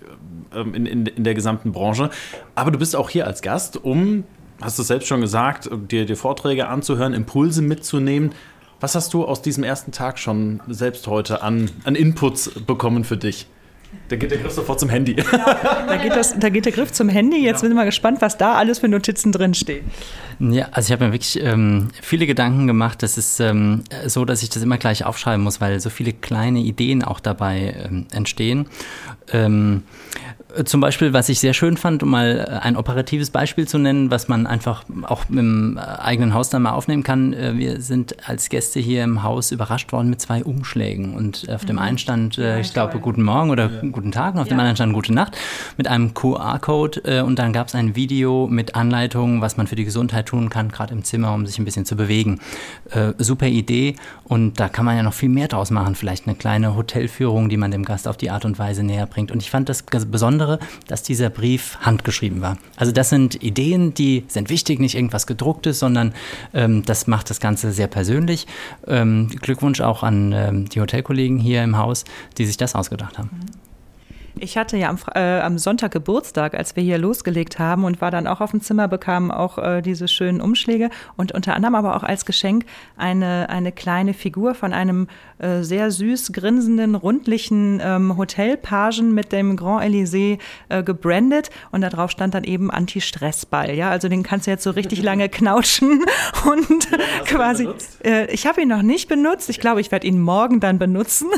ähm, 0.54 0.74
in, 0.74 0.86
in, 0.86 1.06
in 1.06 1.24
der 1.24 1.34
gesamten 1.34 1.72
Branche. 1.72 2.10
Aber 2.54 2.70
du 2.70 2.78
bist 2.78 2.96
auch 2.96 3.10
hier 3.10 3.26
als 3.26 3.42
Gast, 3.42 3.82
um, 3.82 4.24
hast 4.60 4.78
du 4.78 4.82
selbst 4.82 5.08
schon 5.08 5.20
gesagt, 5.20 5.68
dir, 5.90 6.06
dir 6.06 6.16
Vorträge 6.16 6.68
anzuhören, 6.68 7.14
Impulse 7.14 7.62
mitzunehmen 7.62 8.32
Was 8.80 8.94
hast 8.94 9.14
du 9.14 9.24
aus 9.24 9.40
diesem 9.40 9.64
ersten 9.64 9.90
Tag 9.90 10.18
schon 10.18 10.60
selbst 10.68 11.06
heute 11.06 11.42
an, 11.42 11.70
an 11.84 11.94
Inputs 11.94 12.50
bekommen 12.66 13.04
für 13.04 13.16
dich? 13.16 13.46
Da 14.08 14.16
geht 14.16 14.30
der 14.30 14.38
Griff 14.38 14.52
sofort 14.52 14.78
zum 14.78 14.88
Handy. 14.88 15.16
Da 15.86 15.96
geht, 15.96 16.16
das, 16.16 16.38
da 16.38 16.48
geht 16.48 16.64
der 16.64 16.72
Griff 16.72 16.92
zum 16.92 17.08
Handy. 17.08 17.42
Jetzt 17.42 17.58
ja. 17.58 17.62
bin 17.62 17.70
ich 17.70 17.76
mal 17.76 17.84
gespannt, 17.84 18.20
was 18.20 18.36
da 18.36 18.54
alles 18.54 18.80
für 18.80 18.88
Notizen 18.88 19.32
drinstehen. 19.32 19.84
Ja, 20.38 20.68
also 20.72 20.88
ich 20.88 20.92
habe 20.92 21.06
mir 21.06 21.12
wirklich 21.12 21.40
ähm, 21.42 21.88
viele 22.02 22.26
Gedanken 22.26 22.66
gemacht. 22.66 23.02
Das 23.02 23.16
ist 23.16 23.40
ähm, 23.40 23.84
so, 24.06 24.24
dass 24.24 24.42
ich 24.42 24.50
das 24.50 24.62
immer 24.62 24.78
gleich 24.78 25.04
aufschreiben 25.04 25.42
muss, 25.42 25.60
weil 25.60 25.80
so 25.80 25.90
viele 25.90 26.12
kleine 26.12 26.60
Ideen 26.60 27.02
auch 27.04 27.20
dabei 27.20 27.74
ähm, 27.86 28.06
entstehen. 28.12 28.66
Ähm, 29.32 29.82
zum 30.64 30.80
Beispiel, 30.80 31.12
was 31.12 31.28
ich 31.28 31.40
sehr 31.40 31.54
schön 31.54 31.76
fand, 31.76 32.02
um 32.02 32.10
mal 32.10 32.46
äh, 32.48 32.64
ein 32.64 32.76
operatives 32.76 33.30
Beispiel 33.30 33.68
zu 33.68 33.78
nennen, 33.78 34.10
was 34.10 34.28
man 34.28 34.46
einfach 34.46 34.84
auch 35.02 35.24
im 35.28 35.76
äh, 35.76 35.80
eigenen 35.80 36.34
Haus 36.34 36.48
dann 36.48 36.62
mal 36.62 36.72
aufnehmen 36.72 37.02
kann. 37.02 37.32
Äh, 37.32 37.56
wir 37.56 37.80
sind 37.80 38.28
als 38.28 38.48
Gäste 38.48 38.80
hier 38.80 39.04
im 39.04 39.22
Haus 39.22 39.50
überrascht 39.50 39.92
worden 39.92 40.08
mit 40.08 40.20
zwei 40.20 40.44
Umschlägen. 40.44 41.14
Und 41.14 41.48
auf 41.50 41.64
dem 41.64 41.76
mhm. 41.76 41.82
einen 41.82 41.98
stand, 41.98 42.38
ich 42.38 42.72
glaube, 42.72 42.98
Guten 43.00 43.22
Morgen 43.22 43.50
oder. 43.50 43.75
Guten 43.92 44.12
Tag, 44.12 44.34
und 44.34 44.40
auf 44.40 44.48
dem 44.48 44.58
anderen 44.58 44.76
stand 44.76 44.92
Gute 44.92 45.12
Nacht 45.12 45.36
mit 45.76 45.88
einem 45.88 46.14
QR-Code. 46.14 47.24
Und 47.24 47.38
dann 47.38 47.52
gab 47.52 47.68
es 47.68 47.74
ein 47.74 47.96
Video 47.96 48.46
mit 48.46 48.74
Anleitungen, 48.74 49.40
was 49.40 49.56
man 49.56 49.66
für 49.66 49.76
die 49.76 49.84
Gesundheit 49.84 50.26
tun 50.26 50.48
kann, 50.50 50.70
gerade 50.70 50.92
im 50.92 51.04
Zimmer, 51.04 51.34
um 51.34 51.46
sich 51.46 51.58
ein 51.58 51.64
bisschen 51.64 51.84
zu 51.84 51.96
bewegen. 51.96 52.40
Super 53.18 53.46
Idee. 53.46 53.96
Und 54.24 54.60
da 54.60 54.68
kann 54.68 54.84
man 54.84 54.96
ja 54.96 55.02
noch 55.02 55.14
viel 55.14 55.28
mehr 55.28 55.48
draus 55.48 55.70
machen. 55.70 55.94
Vielleicht 55.94 56.26
eine 56.26 56.36
kleine 56.36 56.76
Hotelführung, 56.76 57.48
die 57.48 57.56
man 57.56 57.70
dem 57.70 57.84
Gast 57.84 58.08
auf 58.08 58.16
die 58.16 58.30
Art 58.30 58.44
und 58.44 58.58
Weise 58.58 58.82
näher 58.82 59.06
bringt. 59.06 59.30
Und 59.30 59.42
ich 59.42 59.50
fand 59.50 59.68
das 59.68 59.82
Besondere 59.82 60.26
Besondere, 60.26 60.58
dass 60.86 61.02
dieser 61.02 61.30
Brief 61.30 61.78
handgeschrieben 61.80 62.40
war. 62.40 62.58
Also 62.76 62.92
das 62.92 63.10
sind 63.10 63.42
Ideen, 63.42 63.94
die 63.94 64.24
sind 64.28 64.50
wichtig, 64.50 64.80
nicht 64.80 64.94
irgendwas 64.94 65.26
gedrucktes, 65.26 65.78
sondern 65.78 66.14
ähm, 66.52 66.84
das 66.84 67.06
macht 67.06 67.30
das 67.30 67.40
Ganze 67.40 67.72
sehr 67.72 67.86
persönlich. 67.86 68.46
Ähm, 68.86 69.28
Glückwunsch 69.40 69.80
auch 69.80 70.02
an 70.02 70.32
ähm, 70.32 70.68
die 70.68 70.80
Hotelkollegen 70.80 71.38
hier 71.38 71.62
im 71.62 71.76
Haus, 71.76 72.04
die 72.38 72.46
sich 72.46 72.56
das 72.56 72.74
ausgedacht 72.74 73.18
haben. 73.18 73.30
Mhm. 73.32 73.66
Ich 74.38 74.58
hatte 74.58 74.76
ja 74.76 74.90
am, 74.90 74.98
äh, 75.14 75.40
am, 75.40 75.56
Sonntag 75.56 75.92
Geburtstag, 75.92 76.54
als 76.54 76.76
wir 76.76 76.82
hier 76.82 76.98
losgelegt 76.98 77.58
haben 77.58 77.84
und 77.84 78.02
war 78.02 78.10
dann 78.10 78.26
auch 78.26 78.42
auf 78.42 78.50
dem 78.50 78.60
Zimmer, 78.60 78.86
bekam 78.86 79.30
auch 79.30 79.56
äh, 79.56 79.80
diese 79.80 80.08
schönen 80.08 80.42
Umschläge 80.42 80.90
und 81.16 81.32
unter 81.32 81.54
anderem 81.54 81.74
aber 81.74 81.96
auch 81.96 82.02
als 82.02 82.26
Geschenk 82.26 82.66
eine, 82.98 83.48
eine 83.48 83.72
kleine 83.72 84.12
Figur 84.12 84.54
von 84.54 84.74
einem 84.74 85.08
äh, 85.38 85.62
sehr 85.62 85.90
süß 85.90 86.32
grinsenden, 86.32 86.96
rundlichen 86.96 87.80
ähm, 87.82 88.18
Hotelpagen 88.18 89.14
mit 89.14 89.32
dem 89.32 89.56
Grand 89.56 89.84
Elysée 89.84 90.38
äh, 90.68 90.82
gebrandet 90.82 91.48
und 91.70 91.80
darauf 91.80 92.10
stand 92.10 92.34
dann 92.34 92.44
eben 92.44 92.70
Anti-Stress-Ball. 92.70 93.74
Ja, 93.74 93.88
also 93.88 94.08
den 94.10 94.22
kannst 94.22 94.46
du 94.46 94.50
jetzt 94.50 94.64
so 94.64 94.70
richtig 94.70 95.02
lange 95.02 95.30
knautschen 95.30 96.04
und 96.44 96.90
ja, 96.90 96.98
quasi. 97.24 97.68
Äh, 98.04 98.30
ich 98.30 98.46
habe 98.46 98.60
ihn 98.60 98.68
noch 98.68 98.82
nicht 98.82 99.08
benutzt. 99.08 99.48
Ich 99.48 99.60
glaube, 99.60 99.80
ich 99.80 99.90
werde 99.90 100.06
ihn 100.06 100.20
morgen 100.20 100.60
dann 100.60 100.78
benutzen. 100.78 101.28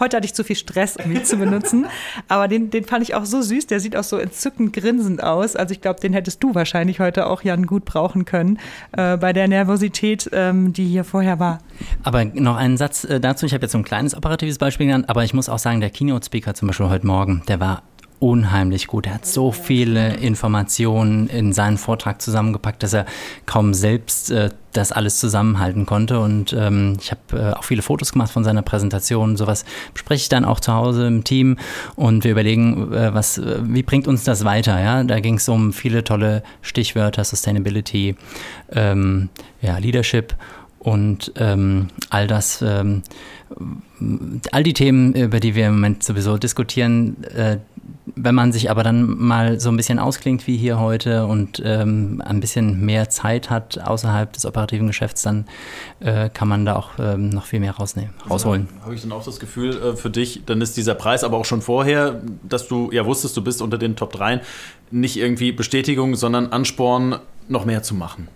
Heute 0.00 0.18
hatte 0.18 0.26
ich 0.26 0.34
zu 0.34 0.44
viel 0.44 0.56
Stress, 0.56 0.96
um 0.96 1.10
ihn 1.10 1.24
zu 1.24 1.38
benutzen. 1.38 1.86
Aber 2.28 2.48
den, 2.48 2.70
den 2.70 2.84
fand 2.84 3.02
ich 3.02 3.14
auch 3.14 3.24
so 3.24 3.42
süß. 3.42 3.66
Der 3.66 3.80
sieht 3.80 3.96
auch 3.96 4.04
so 4.04 4.18
entzückend 4.18 4.72
grinsend 4.72 5.22
aus. 5.22 5.56
Also 5.56 5.72
ich 5.72 5.80
glaube, 5.80 6.00
den 6.00 6.12
hättest 6.12 6.42
du 6.42 6.54
wahrscheinlich 6.54 7.00
heute 7.00 7.26
auch, 7.26 7.42
Jan, 7.42 7.66
gut 7.66 7.84
brauchen 7.84 8.24
können 8.24 8.58
äh, 8.92 9.16
bei 9.16 9.32
der 9.32 9.48
Nervosität, 9.48 10.28
ähm, 10.32 10.72
die 10.72 10.86
hier 10.86 11.04
vorher 11.04 11.38
war. 11.38 11.58
Aber 12.02 12.24
noch 12.24 12.56
einen 12.56 12.76
Satz 12.76 13.04
äh, 13.04 13.20
dazu. 13.20 13.46
Ich 13.46 13.54
habe 13.54 13.62
jetzt 13.62 13.72
so 13.72 13.78
ein 13.78 13.84
kleines 13.84 14.16
operatives 14.16 14.58
Beispiel 14.58 14.86
genannt, 14.86 15.08
aber 15.08 15.24
ich 15.24 15.34
muss 15.34 15.48
auch 15.48 15.58
sagen, 15.58 15.80
der 15.80 15.90
Keynote-Speaker 15.90 16.54
zum 16.54 16.68
Beispiel 16.68 16.88
heute 16.88 17.06
Morgen, 17.06 17.42
der 17.48 17.60
war 17.60 17.82
unheimlich 18.18 18.86
gut. 18.86 19.06
Er 19.06 19.14
hat 19.14 19.26
so 19.26 19.52
viele 19.52 20.14
Informationen 20.16 21.28
in 21.28 21.52
seinen 21.52 21.76
Vortrag 21.76 22.22
zusammengepackt, 22.22 22.82
dass 22.82 22.92
er 22.92 23.06
kaum 23.44 23.74
selbst 23.74 24.30
äh, 24.30 24.50
das 24.72 24.92
alles 24.92 25.18
zusammenhalten 25.18 25.86
konnte. 25.86 26.20
Und 26.20 26.52
ähm, 26.52 26.96
ich 27.00 27.10
habe 27.10 27.38
äh, 27.38 27.52
auch 27.52 27.64
viele 27.64 27.82
Fotos 27.82 28.12
gemacht 28.12 28.30
von 28.30 28.44
seiner 28.44 28.62
Präsentation. 28.62 29.36
Sowas 29.36 29.64
bespreche 29.92 30.22
ich 30.22 30.28
dann 30.28 30.44
auch 30.44 30.60
zu 30.60 30.72
Hause 30.72 31.06
im 31.06 31.24
Team 31.24 31.56
und 31.94 32.24
wir 32.24 32.32
überlegen, 32.32 32.92
äh, 32.92 33.14
was, 33.14 33.38
äh, 33.38 33.58
wie 33.62 33.82
bringt 33.82 34.08
uns 34.08 34.24
das 34.24 34.44
weiter. 34.44 34.80
Ja? 34.80 35.02
Da 35.04 35.20
ging 35.20 35.34
es 35.34 35.48
um 35.48 35.72
viele 35.72 36.04
tolle 36.04 36.42
Stichwörter, 36.62 37.24
Sustainability, 37.24 38.16
ähm, 38.72 39.28
ja, 39.60 39.78
Leadership 39.78 40.34
und 40.78 41.32
ähm, 41.36 41.88
all 42.10 42.28
das, 42.28 42.62
ähm, 42.62 43.02
all 44.52 44.62
die 44.62 44.72
Themen, 44.72 45.14
über 45.14 45.40
die 45.40 45.56
wir 45.56 45.66
im 45.66 45.74
Moment 45.74 46.04
sowieso 46.04 46.38
diskutieren, 46.38 47.24
äh, 47.24 47.58
wenn 48.18 48.34
man 48.34 48.50
sich 48.50 48.70
aber 48.70 48.82
dann 48.82 49.18
mal 49.18 49.60
so 49.60 49.68
ein 49.68 49.76
bisschen 49.76 49.98
ausklingt 49.98 50.46
wie 50.46 50.56
hier 50.56 50.80
heute 50.80 51.26
und 51.26 51.62
ähm, 51.62 52.22
ein 52.24 52.40
bisschen 52.40 52.80
mehr 52.84 53.10
Zeit 53.10 53.50
hat 53.50 53.78
außerhalb 53.78 54.32
des 54.32 54.46
operativen 54.46 54.86
Geschäfts, 54.86 55.22
dann 55.22 55.44
äh, 56.00 56.30
kann 56.30 56.48
man 56.48 56.64
da 56.64 56.76
auch 56.76 56.92
ähm, 56.98 57.28
noch 57.28 57.44
viel 57.44 57.60
mehr 57.60 57.72
rausnehmen, 57.72 58.14
rausholen. 58.28 58.68
Ja, 58.78 58.84
Habe 58.84 58.94
ich 58.94 59.02
dann 59.02 59.12
auch 59.12 59.22
das 59.22 59.38
Gefühl 59.38 59.76
äh, 59.76 59.96
für 59.96 60.08
dich, 60.08 60.42
dann 60.46 60.62
ist 60.62 60.78
dieser 60.78 60.94
Preis 60.94 61.24
aber 61.24 61.36
auch 61.36 61.44
schon 61.44 61.60
vorher, 61.60 62.22
dass 62.42 62.68
du 62.68 62.90
ja 62.90 63.04
wusstest, 63.04 63.36
du 63.36 63.44
bist 63.44 63.60
unter 63.60 63.76
den 63.76 63.96
Top 63.96 64.12
3, 64.12 64.40
nicht 64.90 65.18
irgendwie 65.18 65.52
Bestätigung, 65.52 66.16
sondern 66.16 66.46
Ansporn, 66.52 67.18
noch 67.48 67.66
mehr 67.66 67.82
zu 67.82 67.94
machen. 67.94 68.28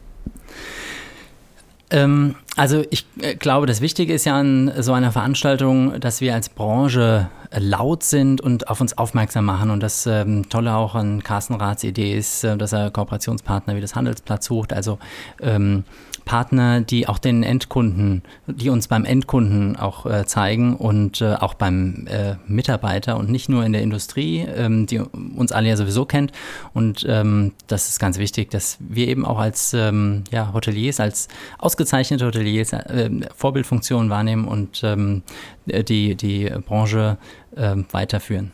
Ähm, 1.90 2.36
also 2.56 2.84
ich 2.90 3.06
äh, 3.20 3.34
glaube, 3.34 3.66
das 3.66 3.80
Wichtige 3.80 4.12
ist 4.12 4.24
ja 4.24 4.38
an 4.38 4.72
so 4.78 4.92
einer 4.92 5.12
Veranstaltung, 5.12 5.98
dass 6.00 6.20
wir 6.20 6.34
als 6.34 6.48
Branche 6.48 7.28
äh, 7.50 7.58
laut 7.58 8.02
sind 8.04 8.40
und 8.40 8.68
auf 8.68 8.80
uns 8.80 8.96
aufmerksam 8.96 9.44
machen. 9.44 9.70
Und 9.70 9.82
das 9.82 10.06
ähm, 10.06 10.48
Tolle 10.48 10.74
auch 10.74 10.94
an 10.94 11.22
Carsten 11.22 11.54
Raths 11.54 11.84
Idee 11.84 12.16
ist, 12.16 12.44
äh, 12.44 12.56
dass 12.56 12.72
er 12.72 12.90
Kooperationspartner 12.90 13.76
wie 13.76 13.80
das 13.80 13.94
Handelsplatz 13.94 14.46
sucht. 14.46 14.72
Also 14.72 14.98
ähm, 15.40 15.84
Partner, 16.24 16.80
die 16.80 17.08
auch 17.08 17.18
den 17.18 17.42
Endkunden, 17.42 18.22
die 18.46 18.70
uns 18.70 18.88
beim 18.88 19.04
Endkunden 19.04 19.76
auch 19.76 20.06
äh, 20.06 20.24
zeigen 20.26 20.76
und 20.76 21.20
äh, 21.20 21.34
auch 21.34 21.54
beim 21.54 22.06
äh, 22.06 22.36
Mitarbeiter 22.46 23.16
und 23.16 23.30
nicht 23.30 23.48
nur 23.48 23.64
in 23.64 23.72
der 23.72 23.82
Industrie, 23.82 24.40
ähm, 24.40 24.86
die 24.86 24.98
uns 24.98 25.52
alle 25.52 25.68
ja 25.68 25.76
sowieso 25.76 26.04
kennt. 26.04 26.32
Und 26.74 27.04
ähm, 27.08 27.52
das 27.66 27.88
ist 27.88 27.98
ganz 27.98 28.18
wichtig, 28.18 28.50
dass 28.50 28.78
wir 28.80 29.08
eben 29.08 29.24
auch 29.24 29.38
als 29.38 29.74
ähm, 29.74 30.24
ja, 30.30 30.52
Hoteliers, 30.52 31.00
als 31.00 31.28
ausgezeichnete 31.58 32.26
Hoteliers 32.26 32.72
äh, 32.72 33.10
Vorbildfunktionen 33.34 34.10
wahrnehmen 34.10 34.46
und 34.46 34.82
ähm, 34.84 35.22
die, 35.66 36.14
die 36.14 36.50
Branche 36.66 37.18
äh, 37.56 37.76
weiterführen. 37.90 38.52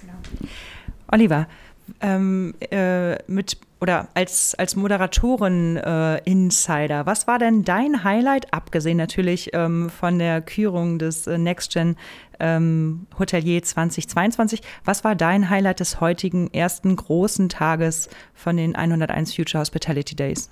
Genau. 0.00 0.12
Oliver, 1.08 1.46
ähm, 2.00 2.54
äh, 2.70 3.22
mit 3.30 3.58
oder 3.84 4.08
als, 4.14 4.54
als 4.54 4.76
Moderatoren-Insider, 4.76 7.00
äh, 7.00 7.06
was 7.06 7.26
war 7.26 7.38
denn 7.38 7.64
dein 7.64 8.02
Highlight, 8.02 8.54
abgesehen 8.54 8.96
natürlich 8.96 9.50
ähm, 9.52 9.90
von 9.90 10.18
der 10.18 10.40
Kürung 10.40 10.98
des 10.98 11.26
äh, 11.26 11.36
Next 11.36 11.74
Gen 11.74 11.96
ähm, 12.40 13.06
Hotelier 13.18 13.62
2022, 13.62 14.62
was 14.86 15.04
war 15.04 15.14
dein 15.14 15.50
Highlight 15.50 15.80
des 15.80 16.00
heutigen 16.00 16.48
ersten 16.54 16.96
großen 16.96 17.50
Tages 17.50 18.08
von 18.32 18.56
den 18.56 18.74
101 18.74 19.34
Future 19.34 19.60
Hospitality 19.60 20.16
Days? 20.16 20.48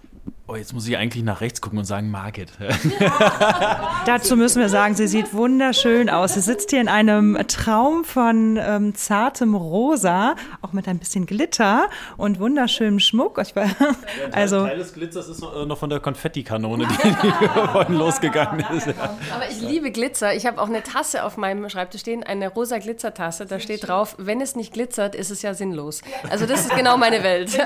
Oh, 0.48 0.56
jetzt 0.56 0.72
muss 0.72 0.88
ich 0.88 0.96
eigentlich 0.96 1.22
nach 1.22 1.40
rechts 1.40 1.60
gucken 1.60 1.78
und 1.78 1.84
sagen 1.84 2.10
Margit. 2.10 2.50
Dazu 4.06 4.36
müssen 4.36 4.60
wir 4.60 4.68
sagen, 4.68 4.96
sie 4.96 5.06
sieht 5.06 5.32
wunderschön 5.32 6.10
aus. 6.10 6.34
Sie 6.34 6.40
sitzt 6.40 6.70
hier 6.70 6.80
in 6.80 6.88
einem 6.88 7.38
Traum 7.46 8.04
von 8.04 8.58
ähm, 8.60 8.92
zartem 8.96 9.54
Rosa, 9.54 10.34
auch 10.60 10.72
mit 10.72 10.88
ein 10.88 10.98
bisschen 10.98 11.26
Glitter 11.26 11.88
und 12.16 12.40
wunderschönem 12.40 12.98
Schmuck. 12.98 13.38
Ich 13.40 13.54
war, 13.54 13.66
ja, 13.66 13.72
also 14.32 14.66
Teil 14.66 14.78
des 14.78 14.92
Glitzers 14.92 15.28
ist 15.28 15.40
noch, 15.40 15.62
äh, 15.62 15.64
noch 15.64 15.78
von 15.78 15.88
der 15.88 16.00
Konfettikanone, 16.00 16.88
die, 16.88 17.08
die 17.22 17.48
vorhin 17.70 17.94
losgegangen 17.94 18.66
ist. 18.76 18.88
Ja. 18.88 18.94
Aber 19.32 19.48
ich 19.48 19.60
liebe 19.60 19.92
Glitzer. 19.92 20.34
Ich 20.34 20.44
habe 20.44 20.60
auch 20.60 20.68
eine 20.68 20.82
Tasse 20.82 21.22
auf 21.22 21.36
meinem 21.36 21.70
Schreibtisch 21.70 22.00
stehen, 22.00 22.24
eine 22.24 22.48
rosa 22.48 22.78
Glitzertasse. 22.78 23.46
Da 23.46 23.60
steht 23.60 23.86
drauf, 23.86 24.16
wenn 24.18 24.40
es 24.40 24.56
nicht 24.56 24.72
glitzert, 24.72 25.14
ist 25.14 25.30
es 25.30 25.42
ja 25.42 25.54
sinnlos. 25.54 26.02
Also 26.30 26.46
das 26.46 26.62
ist 26.62 26.74
genau 26.74 26.96
meine 26.96 27.22
Welt. 27.22 27.56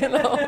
genau. 0.00 0.38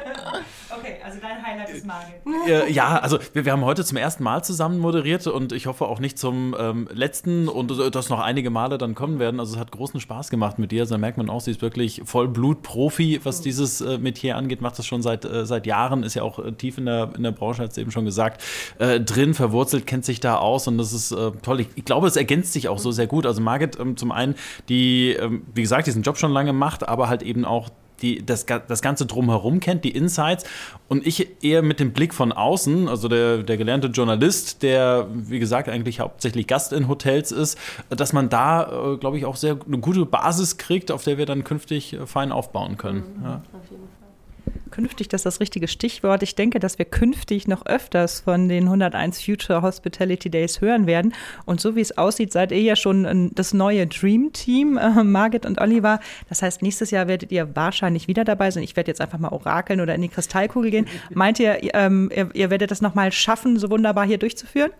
Okay, 0.70 0.96
also 1.04 1.18
dein 1.20 1.44
Highlight 1.44 1.57
ist 1.64 1.86
Margit. 1.86 2.70
Ja, 2.70 2.98
also 2.98 3.18
wir, 3.32 3.44
wir, 3.44 3.52
haben 3.52 3.64
heute 3.64 3.84
zum 3.84 3.96
ersten 3.96 4.22
Mal 4.22 4.42
zusammen 4.42 4.78
moderiert 4.78 5.26
und 5.26 5.52
ich 5.52 5.66
hoffe 5.66 5.86
auch 5.86 6.00
nicht 6.00 6.18
zum 6.18 6.54
ähm, 6.58 6.88
letzten 6.92 7.48
und 7.48 7.70
äh, 7.70 7.90
dass 7.90 8.08
noch 8.08 8.20
einige 8.20 8.50
Male 8.50 8.78
dann 8.78 8.94
kommen 8.94 9.18
werden. 9.18 9.40
Also 9.40 9.54
es 9.54 9.60
hat 9.60 9.72
großen 9.72 10.00
Spaß 10.00 10.30
gemacht 10.30 10.58
mit 10.58 10.72
dir. 10.72 10.82
Also 10.82 10.94
da 10.94 10.98
merkt 10.98 11.18
man 11.18 11.30
auch, 11.30 11.40
sie 11.40 11.50
ist 11.50 11.62
wirklich 11.62 12.02
voll 12.04 12.28
Blut-Profi, 12.28 13.20
was 13.24 13.40
dieses 13.40 13.80
äh, 13.80 13.98
Metier 13.98 14.36
angeht. 14.36 14.60
Macht 14.60 14.78
das 14.78 14.86
schon 14.86 15.02
seit, 15.02 15.24
äh, 15.24 15.46
seit 15.46 15.66
Jahren, 15.66 16.02
ist 16.02 16.14
ja 16.14 16.22
auch 16.22 16.38
äh, 16.38 16.52
tief 16.52 16.78
in 16.78 16.86
der, 16.86 17.10
in 17.16 17.22
der 17.22 17.32
Branche, 17.32 17.62
hat 17.62 17.74
sie 17.74 17.80
eben 17.80 17.90
schon 17.90 18.04
gesagt, 18.04 18.42
äh, 18.78 19.00
drin, 19.00 19.34
verwurzelt, 19.34 19.86
kennt 19.86 20.04
sich 20.04 20.20
da 20.20 20.36
aus 20.36 20.66
und 20.68 20.78
das 20.78 20.92
ist 20.92 21.12
äh, 21.12 21.32
toll. 21.42 21.60
Ich, 21.60 21.68
ich, 21.74 21.84
glaube, 21.84 22.06
es 22.06 22.16
ergänzt 22.16 22.52
sich 22.52 22.68
auch 22.68 22.78
so 22.78 22.90
sehr 22.90 23.06
gut. 23.06 23.26
Also 23.26 23.40
Margit 23.40 23.78
ähm, 23.78 23.96
zum 23.96 24.12
einen, 24.12 24.34
die, 24.68 25.10
ähm, 25.12 25.42
wie 25.54 25.62
gesagt, 25.62 25.86
diesen 25.86 26.02
Job 26.02 26.18
schon 26.18 26.32
lange 26.32 26.52
macht, 26.52 26.88
aber 26.88 27.08
halt 27.08 27.22
eben 27.22 27.44
auch 27.44 27.70
die 28.02 28.24
das, 28.24 28.46
das 28.46 28.82
Ganze 28.82 29.06
drumherum 29.06 29.60
kennt, 29.60 29.84
die 29.84 29.90
Insights. 29.90 30.44
Und 30.88 31.06
ich 31.06 31.42
eher 31.42 31.62
mit 31.62 31.80
dem 31.80 31.92
Blick 31.92 32.14
von 32.14 32.32
außen, 32.32 32.88
also 32.88 33.08
der, 33.08 33.38
der 33.38 33.56
gelernte 33.56 33.88
Journalist, 33.88 34.62
der, 34.62 35.06
wie 35.12 35.38
gesagt, 35.38 35.68
eigentlich 35.68 36.00
hauptsächlich 36.00 36.46
Gast 36.46 36.72
in 36.72 36.88
Hotels 36.88 37.32
ist, 37.32 37.58
dass 37.90 38.12
man 38.12 38.28
da, 38.28 38.94
äh, 38.94 38.96
glaube 38.96 39.18
ich, 39.18 39.24
auch 39.24 39.36
sehr 39.36 39.58
eine 39.66 39.78
gute 39.78 40.06
Basis 40.06 40.56
kriegt, 40.56 40.90
auf 40.90 41.04
der 41.04 41.18
wir 41.18 41.26
dann 41.26 41.44
künftig 41.44 41.92
äh, 41.92 42.06
fein 42.06 42.32
aufbauen 42.32 42.76
können. 42.76 43.04
Mhm, 43.18 43.24
ja. 43.24 43.42
Auf 43.52 43.70
jeden 43.70 43.82
Fall. 43.82 43.97
Künftig, 44.70 45.08
das 45.08 45.20
ist 45.20 45.26
das 45.26 45.40
richtige 45.40 45.68
Stichwort. 45.68 46.22
Ich 46.22 46.34
denke, 46.34 46.58
dass 46.58 46.78
wir 46.78 46.84
künftig 46.84 47.48
noch 47.48 47.66
öfters 47.66 48.20
von 48.20 48.48
den 48.48 48.64
101 48.64 49.20
Future 49.22 49.62
Hospitality 49.62 50.30
Days 50.30 50.60
hören 50.60 50.86
werden. 50.86 51.14
Und 51.46 51.60
so 51.60 51.74
wie 51.74 51.80
es 51.80 51.96
aussieht, 51.98 52.32
seid 52.32 52.52
ihr 52.52 52.60
ja 52.60 52.76
schon 52.76 53.32
das 53.34 53.54
neue 53.54 53.86
Dream 53.86 54.32
Team, 54.32 54.76
äh, 54.76 55.02
Margit 55.02 55.46
und 55.46 55.60
Oliver. 55.60 56.00
Das 56.28 56.42
heißt, 56.42 56.62
nächstes 56.62 56.90
Jahr 56.90 57.08
werdet 57.08 57.32
ihr 57.32 57.56
wahrscheinlich 57.56 58.08
wieder 58.08 58.24
dabei 58.24 58.50
sein. 58.50 58.62
Ich 58.62 58.76
werde 58.76 58.90
jetzt 58.90 59.00
einfach 59.00 59.18
mal 59.18 59.30
orakeln 59.30 59.80
oder 59.80 59.94
in 59.94 60.02
die 60.02 60.08
Kristallkugel 60.08 60.70
gehen. 60.70 60.86
Meint 61.10 61.40
ihr, 61.40 61.58
ähm, 61.74 62.10
ihr, 62.14 62.28
ihr 62.34 62.50
werdet 62.50 62.70
das 62.70 62.80
nochmal 62.80 63.10
schaffen, 63.12 63.58
so 63.58 63.70
wunderbar 63.70 64.06
hier 64.06 64.18
durchzuführen? 64.18 64.70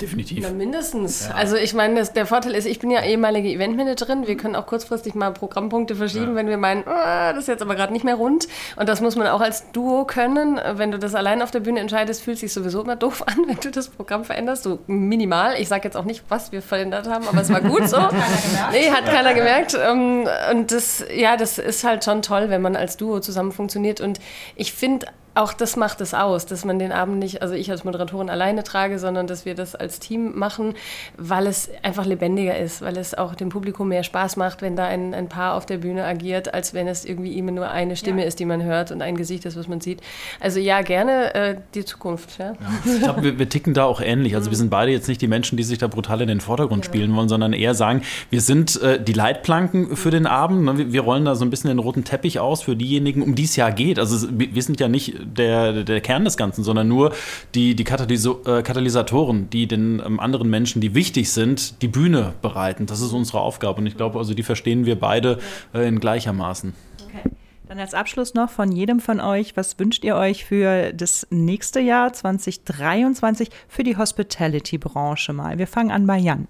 Definitiv. 0.00 0.38
Na, 0.42 0.50
mindestens. 0.50 1.28
Ja. 1.28 1.34
Also 1.34 1.56
ich 1.56 1.74
meine, 1.74 2.02
der 2.02 2.26
Vorteil 2.26 2.54
ist, 2.54 2.66
ich 2.66 2.78
bin 2.78 2.90
ja 2.90 3.02
ehemalige 3.02 3.48
Eventmanagerin. 3.48 4.26
Wir 4.26 4.36
können 4.36 4.56
auch 4.56 4.66
kurzfristig 4.66 5.14
mal 5.14 5.30
Programmpunkte 5.30 5.94
verschieben, 5.94 6.30
ja. 6.30 6.34
wenn 6.36 6.48
wir 6.48 6.56
meinen, 6.56 6.84
oh, 6.86 7.32
das 7.32 7.38
ist 7.38 7.48
jetzt 7.48 7.62
aber 7.62 7.74
gerade 7.74 7.92
nicht 7.92 8.04
mehr 8.04 8.14
rund. 8.14 8.48
Und 8.76 8.88
das 8.88 9.00
muss 9.00 9.16
man 9.16 9.26
auch 9.26 9.40
als 9.40 9.70
Duo 9.72 10.04
können. 10.04 10.60
Wenn 10.74 10.90
du 10.90 10.98
das 10.98 11.14
allein 11.14 11.42
auf 11.42 11.50
der 11.50 11.60
Bühne 11.60 11.80
entscheidest, 11.80 12.22
fühlt 12.22 12.38
sich 12.38 12.52
sowieso 12.52 12.82
immer 12.82 12.96
doof 12.96 13.22
an, 13.26 13.36
wenn 13.46 13.58
du 13.60 13.70
das 13.70 13.88
Programm 13.88 14.24
veränderst. 14.24 14.62
So 14.62 14.78
minimal. 14.86 15.60
Ich 15.60 15.68
sage 15.68 15.84
jetzt 15.84 15.96
auch 15.96 16.04
nicht, 16.04 16.24
was 16.28 16.52
wir 16.52 16.62
verändert 16.62 17.08
haben, 17.08 17.28
aber 17.28 17.40
es 17.40 17.52
war 17.52 17.60
gut 17.60 17.88
so. 17.88 17.98
nee, 18.72 18.90
hat 18.90 19.04
keiner 19.04 19.34
gemerkt. 19.34 19.76
Ähm, 19.78 20.26
und 20.50 20.72
das, 20.72 21.04
ja, 21.14 21.36
das 21.36 21.58
ist 21.58 21.84
halt 21.84 22.04
schon 22.04 22.22
toll, 22.22 22.48
wenn 22.48 22.62
man 22.62 22.76
als 22.76 22.96
Duo 22.96 23.20
zusammen 23.20 23.52
funktioniert. 23.52 24.00
Und 24.00 24.20
ich 24.56 24.72
finde 24.72 25.06
auch 25.34 25.52
das 25.52 25.76
macht 25.76 26.00
es 26.00 26.12
aus, 26.12 26.44
dass 26.46 26.64
man 26.64 26.78
den 26.78 26.90
Abend 26.90 27.18
nicht, 27.18 27.40
also 27.40 27.54
ich 27.54 27.70
als 27.70 27.84
Moderatorin 27.84 28.30
alleine 28.30 28.64
trage, 28.64 28.98
sondern 28.98 29.28
dass 29.28 29.44
wir 29.44 29.54
das 29.54 29.76
als 29.76 30.00
Team 30.00 30.36
machen, 30.36 30.74
weil 31.16 31.46
es 31.46 31.70
einfach 31.82 32.04
lebendiger 32.04 32.58
ist, 32.58 32.82
weil 32.82 32.96
es 32.96 33.14
auch 33.14 33.36
dem 33.36 33.48
Publikum 33.48 33.88
mehr 33.88 34.02
Spaß 34.02 34.36
macht, 34.36 34.60
wenn 34.60 34.74
da 34.74 34.86
ein, 34.86 35.14
ein 35.14 35.28
Paar 35.28 35.54
auf 35.54 35.66
der 35.66 35.78
Bühne 35.78 36.04
agiert, 36.04 36.52
als 36.52 36.74
wenn 36.74 36.88
es 36.88 37.04
irgendwie 37.04 37.38
immer 37.38 37.52
nur 37.52 37.70
eine 37.70 37.94
Stimme 37.94 38.22
ja. 38.22 38.26
ist, 38.26 38.40
die 38.40 38.44
man 38.44 38.64
hört 38.64 38.90
und 38.90 39.02
ein 39.02 39.16
Gesicht 39.16 39.44
ist, 39.44 39.56
was 39.56 39.68
man 39.68 39.80
sieht. 39.80 40.00
Also 40.40 40.58
ja, 40.58 40.82
gerne 40.82 41.34
äh, 41.34 41.56
die 41.74 41.84
Zukunft. 41.84 42.38
Ja. 42.38 42.52
ja. 42.52 42.92
Ich 42.92 43.02
glaube, 43.02 43.22
wir, 43.22 43.38
wir, 43.38 43.48
ticken 43.48 43.72
da 43.72 43.84
auch 43.84 44.00
ähnlich. 44.00 44.34
Also 44.34 44.50
wir 44.50 44.56
sind 44.56 44.70
beide 44.70 44.90
jetzt 44.90 45.06
nicht 45.06 45.22
die 45.22 45.28
Menschen, 45.28 45.56
die 45.56 45.62
sich 45.62 45.78
da 45.78 45.86
brutal 45.86 46.20
in 46.22 46.28
den 46.28 46.40
Vordergrund 46.40 46.84
ja. 46.84 46.90
spielen 46.90 47.14
wollen, 47.14 47.28
sondern 47.28 47.52
eher 47.52 47.74
sagen, 47.74 48.02
wir 48.30 48.40
sind 48.40 48.80
äh, 48.82 49.02
die 49.02 49.12
Leitplanken 49.12 49.96
für 49.96 50.10
den 50.10 50.26
Abend. 50.26 50.64
Ne? 50.64 50.76
Wir, 50.76 50.92
wir 50.92 51.00
rollen 51.02 51.24
da 51.24 51.36
so 51.36 51.44
ein 51.44 51.50
bisschen 51.50 51.68
den 51.68 51.78
roten 51.78 52.02
Teppich 52.02 52.40
aus 52.40 52.62
für 52.62 52.74
diejenigen, 52.74 53.22
um 53.22 53.36
die 53.36 53.44
es 53.44 53.54
ja 53.54 53.70
geht. 53.70 54.00
Also 54.00 54.28
wir 54.32 54.62
sind 54.62 54.80
ja 54.80 54.88
nicht 54.88 55.19
der, 55.24 55.84
der 55.84 56.00
Kern 56.00 56.24
des 56.24 56.36
Ganzen, 56.36 56.64
sondern 56.64 56.88
nur 56.88 57.12
die, 57.54 57.74
die 57.74 57.84
Katalyso 57.84 58.42
äh, 58.46 58.62
Katalysatoren, 58.62 59.50
die 59.50 59.66
den 59.66 60.02
ähm, 60.04 60.20
anderen 60.20 60.50
Menschen, 60.50 60.80
die 60.80 60.94
wichtig 60.94 61.32
sind, 61.32 61.82
die 61.82 61.88
Bühne 61.88 62.34
bereiten. 62.42 62.86
Das 62.86 63.00
ist 63.00 63.12
unsere 63.12 63.40
Aufgabe 63.40 63.80
und 63.80 63.86
ich 63.86 63.96
glaube, 63.96 64.18
also 64.18 64.34
die 64.34 64.42
verstehen 64.42 64.86
wir 64.86 64.98
beide 64.98 65.38
äh, 65.74 65.86
in 65.86 66.00
gleichermaßen. 66.00 66.74
Okay. 67.08 67.30
Dann 67.68 67.78
als 67.78 67.94
Abschluss 67.94 68.34
noch 68.34 68.50
von 68.50 68.72
jedem 68.72 68.98
von 68.98 69.20
euch, 69.20 69.56
was 69.56 69.78
wünscht 69.78 70.02
ihr 70.02 70.16
euch 70.16 70.44
für 70.44 70.92
das 70.92 71.26
nächste 71.30 71.78
Jahr 71.78 72.12
2023 72.12 73.48
für 73.68 73.84
die 73.84 73.96
Hospitality-Branche 73.96 75.32
mal? 75.32 75.56
Wir 75.58 75.68
fangen 75.68 75.92
an 75.92 76.04
bei 76.04 76.18
Jan. 76.18 76.48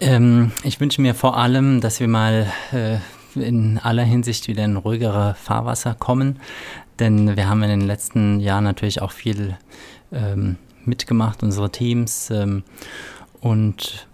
Ähm, 0.00 0.52
ich 0.62 0.80
wünsche 0.80 1.00
mir 1.00 1.14
vor 1.14 1.36
allem, 1.36 1.80
dass 1.80 1.98
wir 1.98 2.08
mal 2.08 2.46
äh, 2.72 2.98
in 3.40 3.78
aller 3.78 4.04
Hinsicht 4.04 4.48
wieder 4.48 4.64
in 4.64 4.76
ruhigere 4.76 5.34
Fahrwasser 5.34 5.94
kommen. 5.94 6.40
Denn 6.98 7.36
wir 7.36 7.48
haben 7.48 7.62
in 7.62 7.70
den 7.70 7.86
letzten 7.86 8.40
Jahren 8.40 8.64
natürlich 8.64 9.02
auch 9.02 9.12
viel 9.12 9.56
ähm, 10.12 10.56
mitgemacht, 10.84 11.42
unsere 11.42 11.70
Teams. 11.70 12.30
Ähm, 12.30 12.64
und 13.40 14.08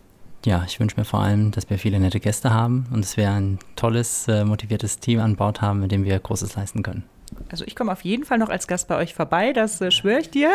ja, 0.44 0.64
ich 0.66 0.78
wünsche 0.80 0.96
mir 0.98 1.04
vor 1.04 1.20
allem, 1.20 1.50
dass 1.50 1.70
wir 1.70 1.78
viele 1.78 1.98
nette 1.98 2.20
Gäste 2.20 2.52
haben 2.52 2.86
und 2.92 3.02
dass 3.04 3.16
wir 3.16 3.30
ein 3.30 3.58
tolles, 3.76 4.28
äh, 4.28 4.44
motiviertes 4.44 4.98
Team 4.98 5.20
an 5.20 5.36
Bord 5.36 5.62
haben, 5.62 5.80
mit 5.80 5.92
dem 5.92 6.04
wir 6.04 6.18
Großes 6.18 6.54
leisten 6.56 6.82
können. 6.82 7.04
Also 7.50 7.64
ich 7.66 7.76
komme 7.76 7.92
auf 7.92 8.02
jeden 8.02 8.24
Fall 8.24 8.38
noch 8.38 8.48
als 8.48 8.66
Gast 8.66 8.88
bei 8.88 8.96
euch 8.96 9.14
vorbei, 9.14 9.52
das 9.52 9.80
äh, 9.80 9.90
schwöre 9.90 10.20
ich 10.20 10.30
dir. 10.30 10.50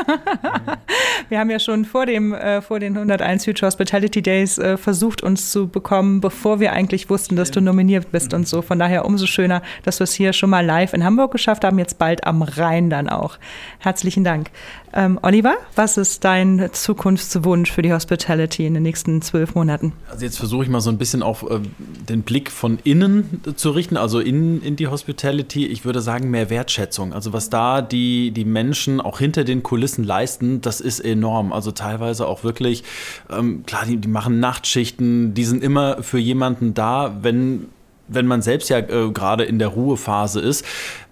Wir 1.30 1.40
haben 1.40 1.50
ja 1.50 1.60
schon 1.60 1.86
vor, 1.86 2.06
dem, 2.06 2.34
äh, 2.34 2.62
vor 2.62 2.80
den 2.80 2.96
101 2.96 3.46
Future 3.46 3.68
Hospitality 3.68 4.22
Days 4.22 4.58
äh, 4.58 4.78
versucht, 4.78 5.22
uns 5.22 5.52
zu 5.52 5.68
bekommen, 5.68 6.22
bevor 6.22 6.60
wir 6.60 6.74
eigentlich 6.74 7.10
wussten, 7.10 7.36
dass 7.36 7.52
du 7.52 7.62
nominiert 7.62 8.12
bist 8.12 8.34
und 8.34 8.48
so. 8.48 8.62
Von 8.62 8.80
daher 8.80 9.06
umso 9.06 9.28
schöner, 9.28 9.62
dass 9.84 10.00
wir 10.00 10.06
es 10.06 10.14
hier 10.14 10.34
schon 10.34 10.50
mal 10.50 10.66
live 10.66 10.94
in 10.94 11.04
Hamburg 11.04 11.32
geschafft 11.32 11.64
haben, 11.64 11.78
jetzt 11.78 12.00
bald 12.00 12.26
am 12.26 12.42
Rhein 12.42 12.90
dann 12.90 13.10
auch. 13.10 13.38
Herzlichen 13.80 14.24
Dank. 14.24 14.50
Ähm, 14.92 15.20
Oliver, 15.22 15.56
was 15.76 15.98
ist 15.98 16.24
dein 16.24 16.70
Zukunftswunsch 16.72 17.72
für 17.72 17.84
die 17.84 17.94
Hospitality 17.94 18.66
in 18.66 18.74
den 18.74 18.84
nächsten 18.84 19.22
zwölf 19.22 19.54
Monaten? 19.54 19.94
Also 20.10 20.26
jetzt 20.26 20.38
versuche 20.38 20.64
ich 20.64 20.70
mal 20.70 20.82
so 20.82 20.90
ein 20.90 20.98
bisschen 20.98 21.22
auf 21.22 21.44
äh, 21.44 21.60
den 22.08 22.24
Blick 22.24 22.50
von 22.50 22.80
innen 22.84 23.42
zu 23.56 23.70
richten, 23.72 23.98
also 23.98 24.20
in, 24.20 24.64
in 24.64 24.76
die 24.76 24.88
Hospitality. 24.88 25.68
Ich 25.68 25.86
würde 25.86 26.02
sagen, 26.02 26.32
mehr 26.32 26.50
Wertschätzung. 26.70 27.14
Also 27.14 27.34
was 27.34 27.50
da 27.50 27.82
die, 27.82 28.32
die 28.32 28.46
Menschen 28.46 29.02
auch 29.02 29.20
hinter 29.20 29.44
den 29.44 29.64
Kulissen 29.64 30.04
leisten, 30.04 30.62
das 30.62 30.82
ist 30.82 31.00
enorm. 31.00 31.52
Also 31.52 31.72
teilweise 31.72 32.28
auch 32.28 32.44
wirklich, 32.44 32.84
ähm, 33.30 33.64
klar, 33.66 33.86
die, 33.86 33.98
die 33.98 34.08
machen 34.08 34.40
Nachtschichten, 34.40 35.34
die 35.34 35.46
sind 35.46 35.64
immer 35.64 36.04
für 36.04 36.20
jemanden 36.20 36.76
da, 36.76 37.18
wenn, 37.22 37.68
wenn 38.08 38.28
man 38.28 38.42
selbst 38.44 38.70
ja 38.70 38.78
äh, 38.78 39.12
gerade 39.12 39.44
in 39.46 39.58
der 39.58 39.70
Ruhephase 39.70 40.40
ist. 40.40 40.64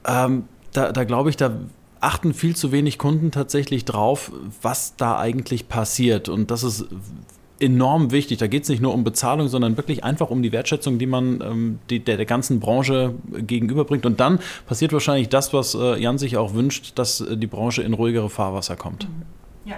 Ähm, 0.06 0.44
da, 0.74 0.92
da 0.92 1.04
glaube 1.04 1.32
ich, 1.32 1.38
da 1.38 1.52
achten 2.00 2.36
viel 2.36 2.56
zu 2.56 2.72
wenig 2.72 3.00
Kunden 3.00 3.32
tatsächlich 3.32 3.84
drauf, 3.84 4.32
was 4.62 4.96
da 4.96 5.18
eigentlich 5.18 5.68
passiert. 5.68 6.30
Und 6.30 6.52
das 6.52 6.62
ist 6.62 6.86
enorm 7.60 8.12
wichtig. 8.12 8.38
Da 8.38 8.48
geht 8.48 8.64
es 8.64 8.70
nicht 8.70 8.82
nur 8.82 8.94
um 8.94 9.04
Bezahlung, 9.04 9.48
sondern 9.48 9.78
wirklich 9.78 10.04
einfach 10.04 10.30
um 10.30 10.42
die 10.42 10.52
Wertschätzung, 10.52 11.00
die 11.00 11.06
man 11.06 11.42
ähm, 11.42 11.80
die, 11.90 12.00
der, 12.00 12.18
der 12.18 12.26
ganzen 12.26 12.60
Branche 12.60 13.14
gegenüberbringt. 13.36 14.06
Und 14.06 14.20
dann 14.20 14.40
passiert 14.66 14.94
wahrscheinlich 14.94 15.30
das, 15.30 15.54
was 15.54 15.76
äh, 15.76 16.00
Jan 16.00 16.18
sich 16.18 16.38
auch 16.38 16.54
wünscht, 16.54 16.94
dass 16.96 17.22
äh, 17.22 17.38
die 17.38 17.48
Branche 17.48 17.82
in 17.82 17.94
ruhigere 17.94 18.30
Fahrwasser 18.30 18.76
kommt. 18.76 19.08
Ja, 19.66 19.76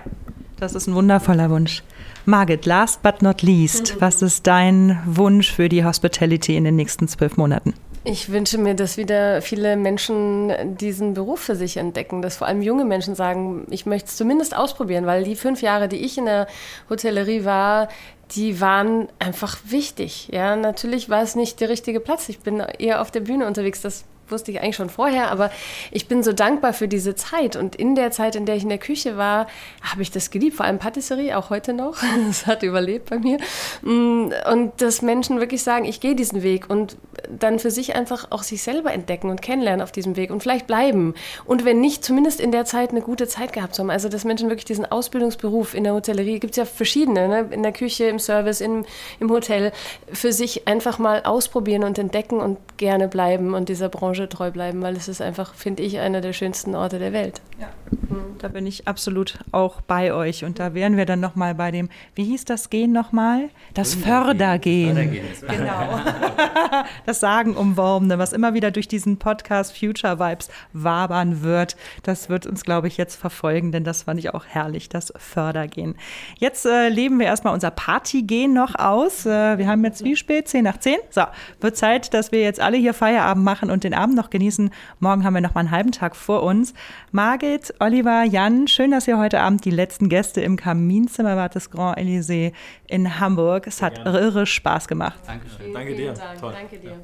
das 0.58 0.76
ist 0.76 0.88
ein 0.88 0.96
wundervoller 0.96 1.50
Wunsch. 1.50 1.84
Margit, 2.26 2.66
last 2.66 3.02
but 3.02 3.22
not 3.22 3.42
least, 3.42 4.00
was 4.00 4.22
ist 4.22 4.46
dein 4.46 5.00
Wunsch 5.06 5.52
für 5.52 5.70
die 5.70 5.84
Hospitality 5.84 6.56
in 6.56 6.64
den 6.64 6.76
nächsten 6.76 7.08
zwölf 7.08 7.38
Monaten? 7.38 7.74
Ich 8.12 8.32
wünsche 8.32 8.58
mir, 8.58 8.74
dass 8.74 8.98
wieder 8.98 9.40
viele 9.40 9.78
Menschen 9.78 10.76
diesen 10.78 11.14
Beruf 11.14 11.42
für 11.42 11.56
sich 11.56 11.78
entdecken, 11.78 12.24
dass 12.24 12.38
vor 12.38 12.48
allem 12.48 12.64
junge 12.64 12.84
Menschen 12.84 13.14
sagen, 13.14 13.68
ich 13.70 13.86
möchte 13.86 14.10
es 14.10 14.18
zumindest 14.18 14.58
ausprobieren, 14.58 15.06
weil 15.06 15.24
die 15.24 15.36
fünf 15.36 15.62
Jahre, 15.62 15.88
die 15.88 16.04
ich 16.04 16.18
in 16.18 16.26
der 16.26 16.48
Hotellerie 16.90 17.46
war, 17.46 17.88
die 18.32 18.60
waren 18.60 19.10
einfach 19.20 19.60
wichtig. 19.66 20.30
Ja, 20.32 20.56
natürlich 20.56 21.10
war 21.10 21.22
es 21.22 21.36
nicht 21.36 21.62
der 21.62 21.70
richtige 21.70 22.00
Platz. 22.00 22.30
Ich 22.30 22.40
bin 22.40 22.60
eher 22.80 23.00
auf 23.04 23.12
der 23.12 23.20
Bühne 23.20 23.46
unterwegs. 23.46 23.84
Das 23.84 24.06
wusste 24.32 24.52
ich 24.52 24.62
eigentlich 24.62 24.76
schon 24.76 24.90
vorher, 24.90 25.32
aber 25.32 25.52
ich 25.92 26.08
bin 26.08 26.24
so 26.24 26.34
dankbar 26.34 26.74
für 26.74 26.88
diese 26.88 27.16
Zeit. 27.16 27.56
Und 27.56 27.76
in 27.76 27.96
der 27.96 28.12
Zeit, 28.12 28.36
in 28.36 28.46
der 28.46 28.56
ich 28.56 28.64
in 28.64 28.70
der 28.70 28.78
Küche 28.78 29.18
war, 29.18 29.48
habe 29.82 30.02
ich 30.02 30.12
das 30.12 30.32
geliebt, 30.32 30.58
vor 30.58 30.66
allem 30.66 30.80
Patisserie, 30.80 31.38
auch 31.38 31.50
heute 31.50 31.74
noch. 31.74 31.98
Das 32.30 32.46
hat 32.46 32.64
überlebt 32.64 33.10
bei 33.10 33.18
mir. 33.18 33.38
Mm, 33.82 34.32
und 34.52 34.74
dass 34.78 35.02
Menschen 35.02 35.40
wirklich 35.40 35.64
sagen, 35.64 35.86
ich 35.86 36.00
gehe 36.00 36.16
diesen 36.16 36.44
Weg 36.44 36.70
und 36.70 36.98
dann 37.30 37.60
für 37.60 37.72
sich 37.72 37.96
einfach 37.96 38.28
auch 38.30 38.44
sich 38.44 38.62
selber 38.62 38.94
entdecken 38.94 39.30
und 39.30 39.42
kennenlernen 39.42 39.82
auf 39.82 39.92
diesem 39.92 40.16
Weg 40.16 40.32
und 40.32 40.42
vielleicht 40.42 40.68
bleiben. 40.68 41.14
Und 41.46 41.66
wenn 41.66 41.80
nicht, 41.80 42.04
zumindest 42.04 42.40
in 42.40 42.52
der 42.52 42.66
Zeit 42.66 42.92
eine 42.92 43.02
gute 43.02 43.28
Zeit 43.28 43.54
gehabt 43.54 43.80
haben. 43.80 43.90
Also, 43.90 44.10
dass 44.10 44.26
Menschen 44.26 44.50
wirklich 44.50 44.66
diesen 44.66 44.86
Ausbildungsberuf 44.86 45.74
in 45.74 45.84
der 45.84 45.94
Hotellerie, 45.94 46.40
gibt 46.40 46.52
es 46.52 46.58
ja 46.58 46.66
verschiedene, 46.66 47.28
ne? 47.28 47.48
in 47.52 47.64
der 47.64 47.72
Küche, 47.72 48.06
im 48.06 48.20
Service, 48.20 48.62
im, 48.62 48.86
im 49.20 49.30
Hotel, 49.30 49.72
für 50.12 50.34
sich 50.34 50.68
einfach 50.68 51.00
mal 51.00 51.24
ausprobieren 51.24 51.84
und 51.84 51.98
entdecken 51.98 52.40
und 52.40 52.58
gerne 52.78 53.08
bleiben 53.08 53.54
und 53.54 53.70
dieser 53.70 53.90
Branche 53.90 54.19
Branche 54.20 54.30
treu 54.30 54.52
bleiben, 54.52 54.82
weil 54.82 54.96
es 54.96 55.08
ist 55.08 55.22
einfach, 55.22 55.54
finde 55.54 55.84
ich, 55.84 56.00
einer 56.00 56.22
der 56.22 56.34
schönsten 56.34 56.76
Orte 56.76 57.00
der 57.00 57.14
Welt. 57.14 57.42
Ja. 57.60 57.70
Mhm. 58.10 58.38
Da 58.40 58.48
bin 58.48 58.66
ich 58.66 58.88
absolut 58.88 59.40
auch 59.52 59.82
bei 59.82 60.14
euch. 60.14 60.46
Und 60.46 60.60
da 60.60 60.74
wären 60.74 60.98
wir 60.98 61.06
dann 61.06 61.20
nochmal 61.20 61.56
bei 61.56 61.72
dem, 61.72 61.90
wie 62.16 62.24
hieß 62.24 62.46
das 62.46 62.70
Gen 62.70 62.92
nochmal? 62.92 63.50
Das 63.74 63.96
Fördergehen. 63.96 64.96
Fördergehen. 64.96 65.26
Genau. 65.48 66.00
das 67.06 67.20
Sagenumworbene, 67.20 68.18
was 68.18 68.34
immer 68.34 68.54
wieder 68.54 68.72
durch 68.72 68.88
diesen 68.88 69.18
Podcast 69.18 69.78
Future 69.78 70.20
Vibes 70.20 70.50
wabern 70.74 71.44
wird. 71.44 71.76
Das 72.04 72.30
wird 72.30 72.46
uns, 72.46 72.64
glaube 72.64 72.88
ich, 72.88 72.98
jetzt 72.98 73.16
verfolgen, 73.16 73.72
denn 73.72 73.84
das 73.84 74.04
fand 74.04 74.20
ich 74.20 74.34
auch 74.34 74.46
herrlich, 74.46 74.90
das 74.90 75.14
Fördergehen. 75.18 75.96
Jetzt 76.38 76.66
äh, 76.66 76.90
leben 76.90 77.20
wir 77.20 77.28
erstmal 77.28 77.54
unser 77.54 77.72
Partygehen 77.72 78.54
noch 78.54 78.76
aus. 78.76 79.26
Äh, 79.26 79.58
wir 79.58 79.68
haben 79.68 79.84
jetzt 79.84 80.04
wie 80.04 80.16
spät? 80.16 80.48
Zehn 80.48 80.64
nach 80.64 80.80
zehn? 80.80 80.98
So, 81.10 81.24
wird 81.62 81.78
Zeit, 81.78 82.14
dass 82.14 82.32
wir 82.32 82.42
jetzt 82.42 82.60
alle 82.60 82.78
hier 82.78 82.94
Feierabend 82.94 83.44
machen 83.44 83.70
und 83.70 83.84
den 83.84 83.94
Abend 83.94 84.16
noch 84.16 84.30
genießen. 84.30 84.72
Morgen 85.00 85.24
haben 85.24 85.34
wir 85.34 85.42
noch 85.42 85.54
mal 85.54 85.62
einen 85.62 85.72
halben 85.72 85.92
Tag 85.92 86.16
vor 86.16 86.44
uns. 86.44 86.74
Margit, 87.12 87.74
Oliver, 88.00 88.24
Jan, 88.24 88.70
schön, 88.70 88.92
dass 88.92 89.10
ihr 89.10 89.18
heute 89.18 89.42
Abend 89.42 89.66
die 89.66 89.72
letzten 89.72 90.08
Gäste 90.08 90.40
im 90.40 90.56
Kaminzimmer 90.56 91.36
wart 91.36 91.56
des 91.56 91.70
Grand 91.70 91.98
Elysée 91.98 92.54
in 92.88 93.20
Hamburg. 93.20 93.68
Es 93.68 93.82
hat 93.82 93.98
ja. 93.98 94.06
irre 94.06 94.46
Spaß 94.46 94.88
gemacht. 94.88 95.20
Dankeschön. 95.28 95.58
Vielen, 95.60 95.74
Danke 95.74 95.96
dir. 95.96 96.14
Dank. 96.14 96.40
Toll. 96.40 96.54
Danke 96.54 96.78
dir. 96.78 96.98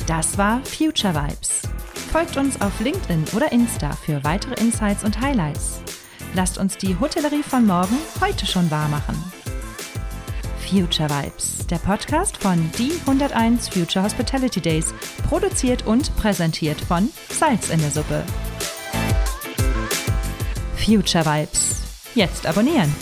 Ja, 0.00 0.06
das 0.08 0.36
war 0.36 0.64
Future 0.64 1.14
Vibes. 1.14 1.62
Folgt 2.10 2.36
uns 2.36 2.60
auf 2.60 2.80
LinkedIn 2.80 3.26
oder 3.36 3.52
Insta 3.52 3.92
für 3.92 4.24
weitere 4.24 4.60
Insights 4.60 5.04
und 5.04 5.20
Highlights. 5.20 5.80
Lasst 6.34 6.58
uns 6.58 6.76
die 6.76 6.98
Hotellerie 6.98 7.44
von 7.44 7.64
morgen 7.64 7.96
heute 8.20 8.46
schon 8.46 8.68
wahr 8.72 8.88
machen. 8.88 9.14
Future 10.68 11.08
Vibes, 11.08 11.64
der 11.68 11.76
Podcast 11.76 12.36
von 12.38 12.70
Die 12.76 12.92
101 13.06 13.68
Future 13.68 14.04
Hospitality 14.04 14.60
Days, 14.60 14.92
produziert 15.28 15.86
und 15.86 16.14
präsentiert 16.16 16.80
von 16.80 17.08
Salz 17.30 17.70
in 17.70 17.80
der 17.80 17.90
Suppe. 17.90 18.24
Future 20.76 21.24
Vibes. 21.24 21.82
Jetzt 22.14 22.46
abonnieren. 22.46 22.92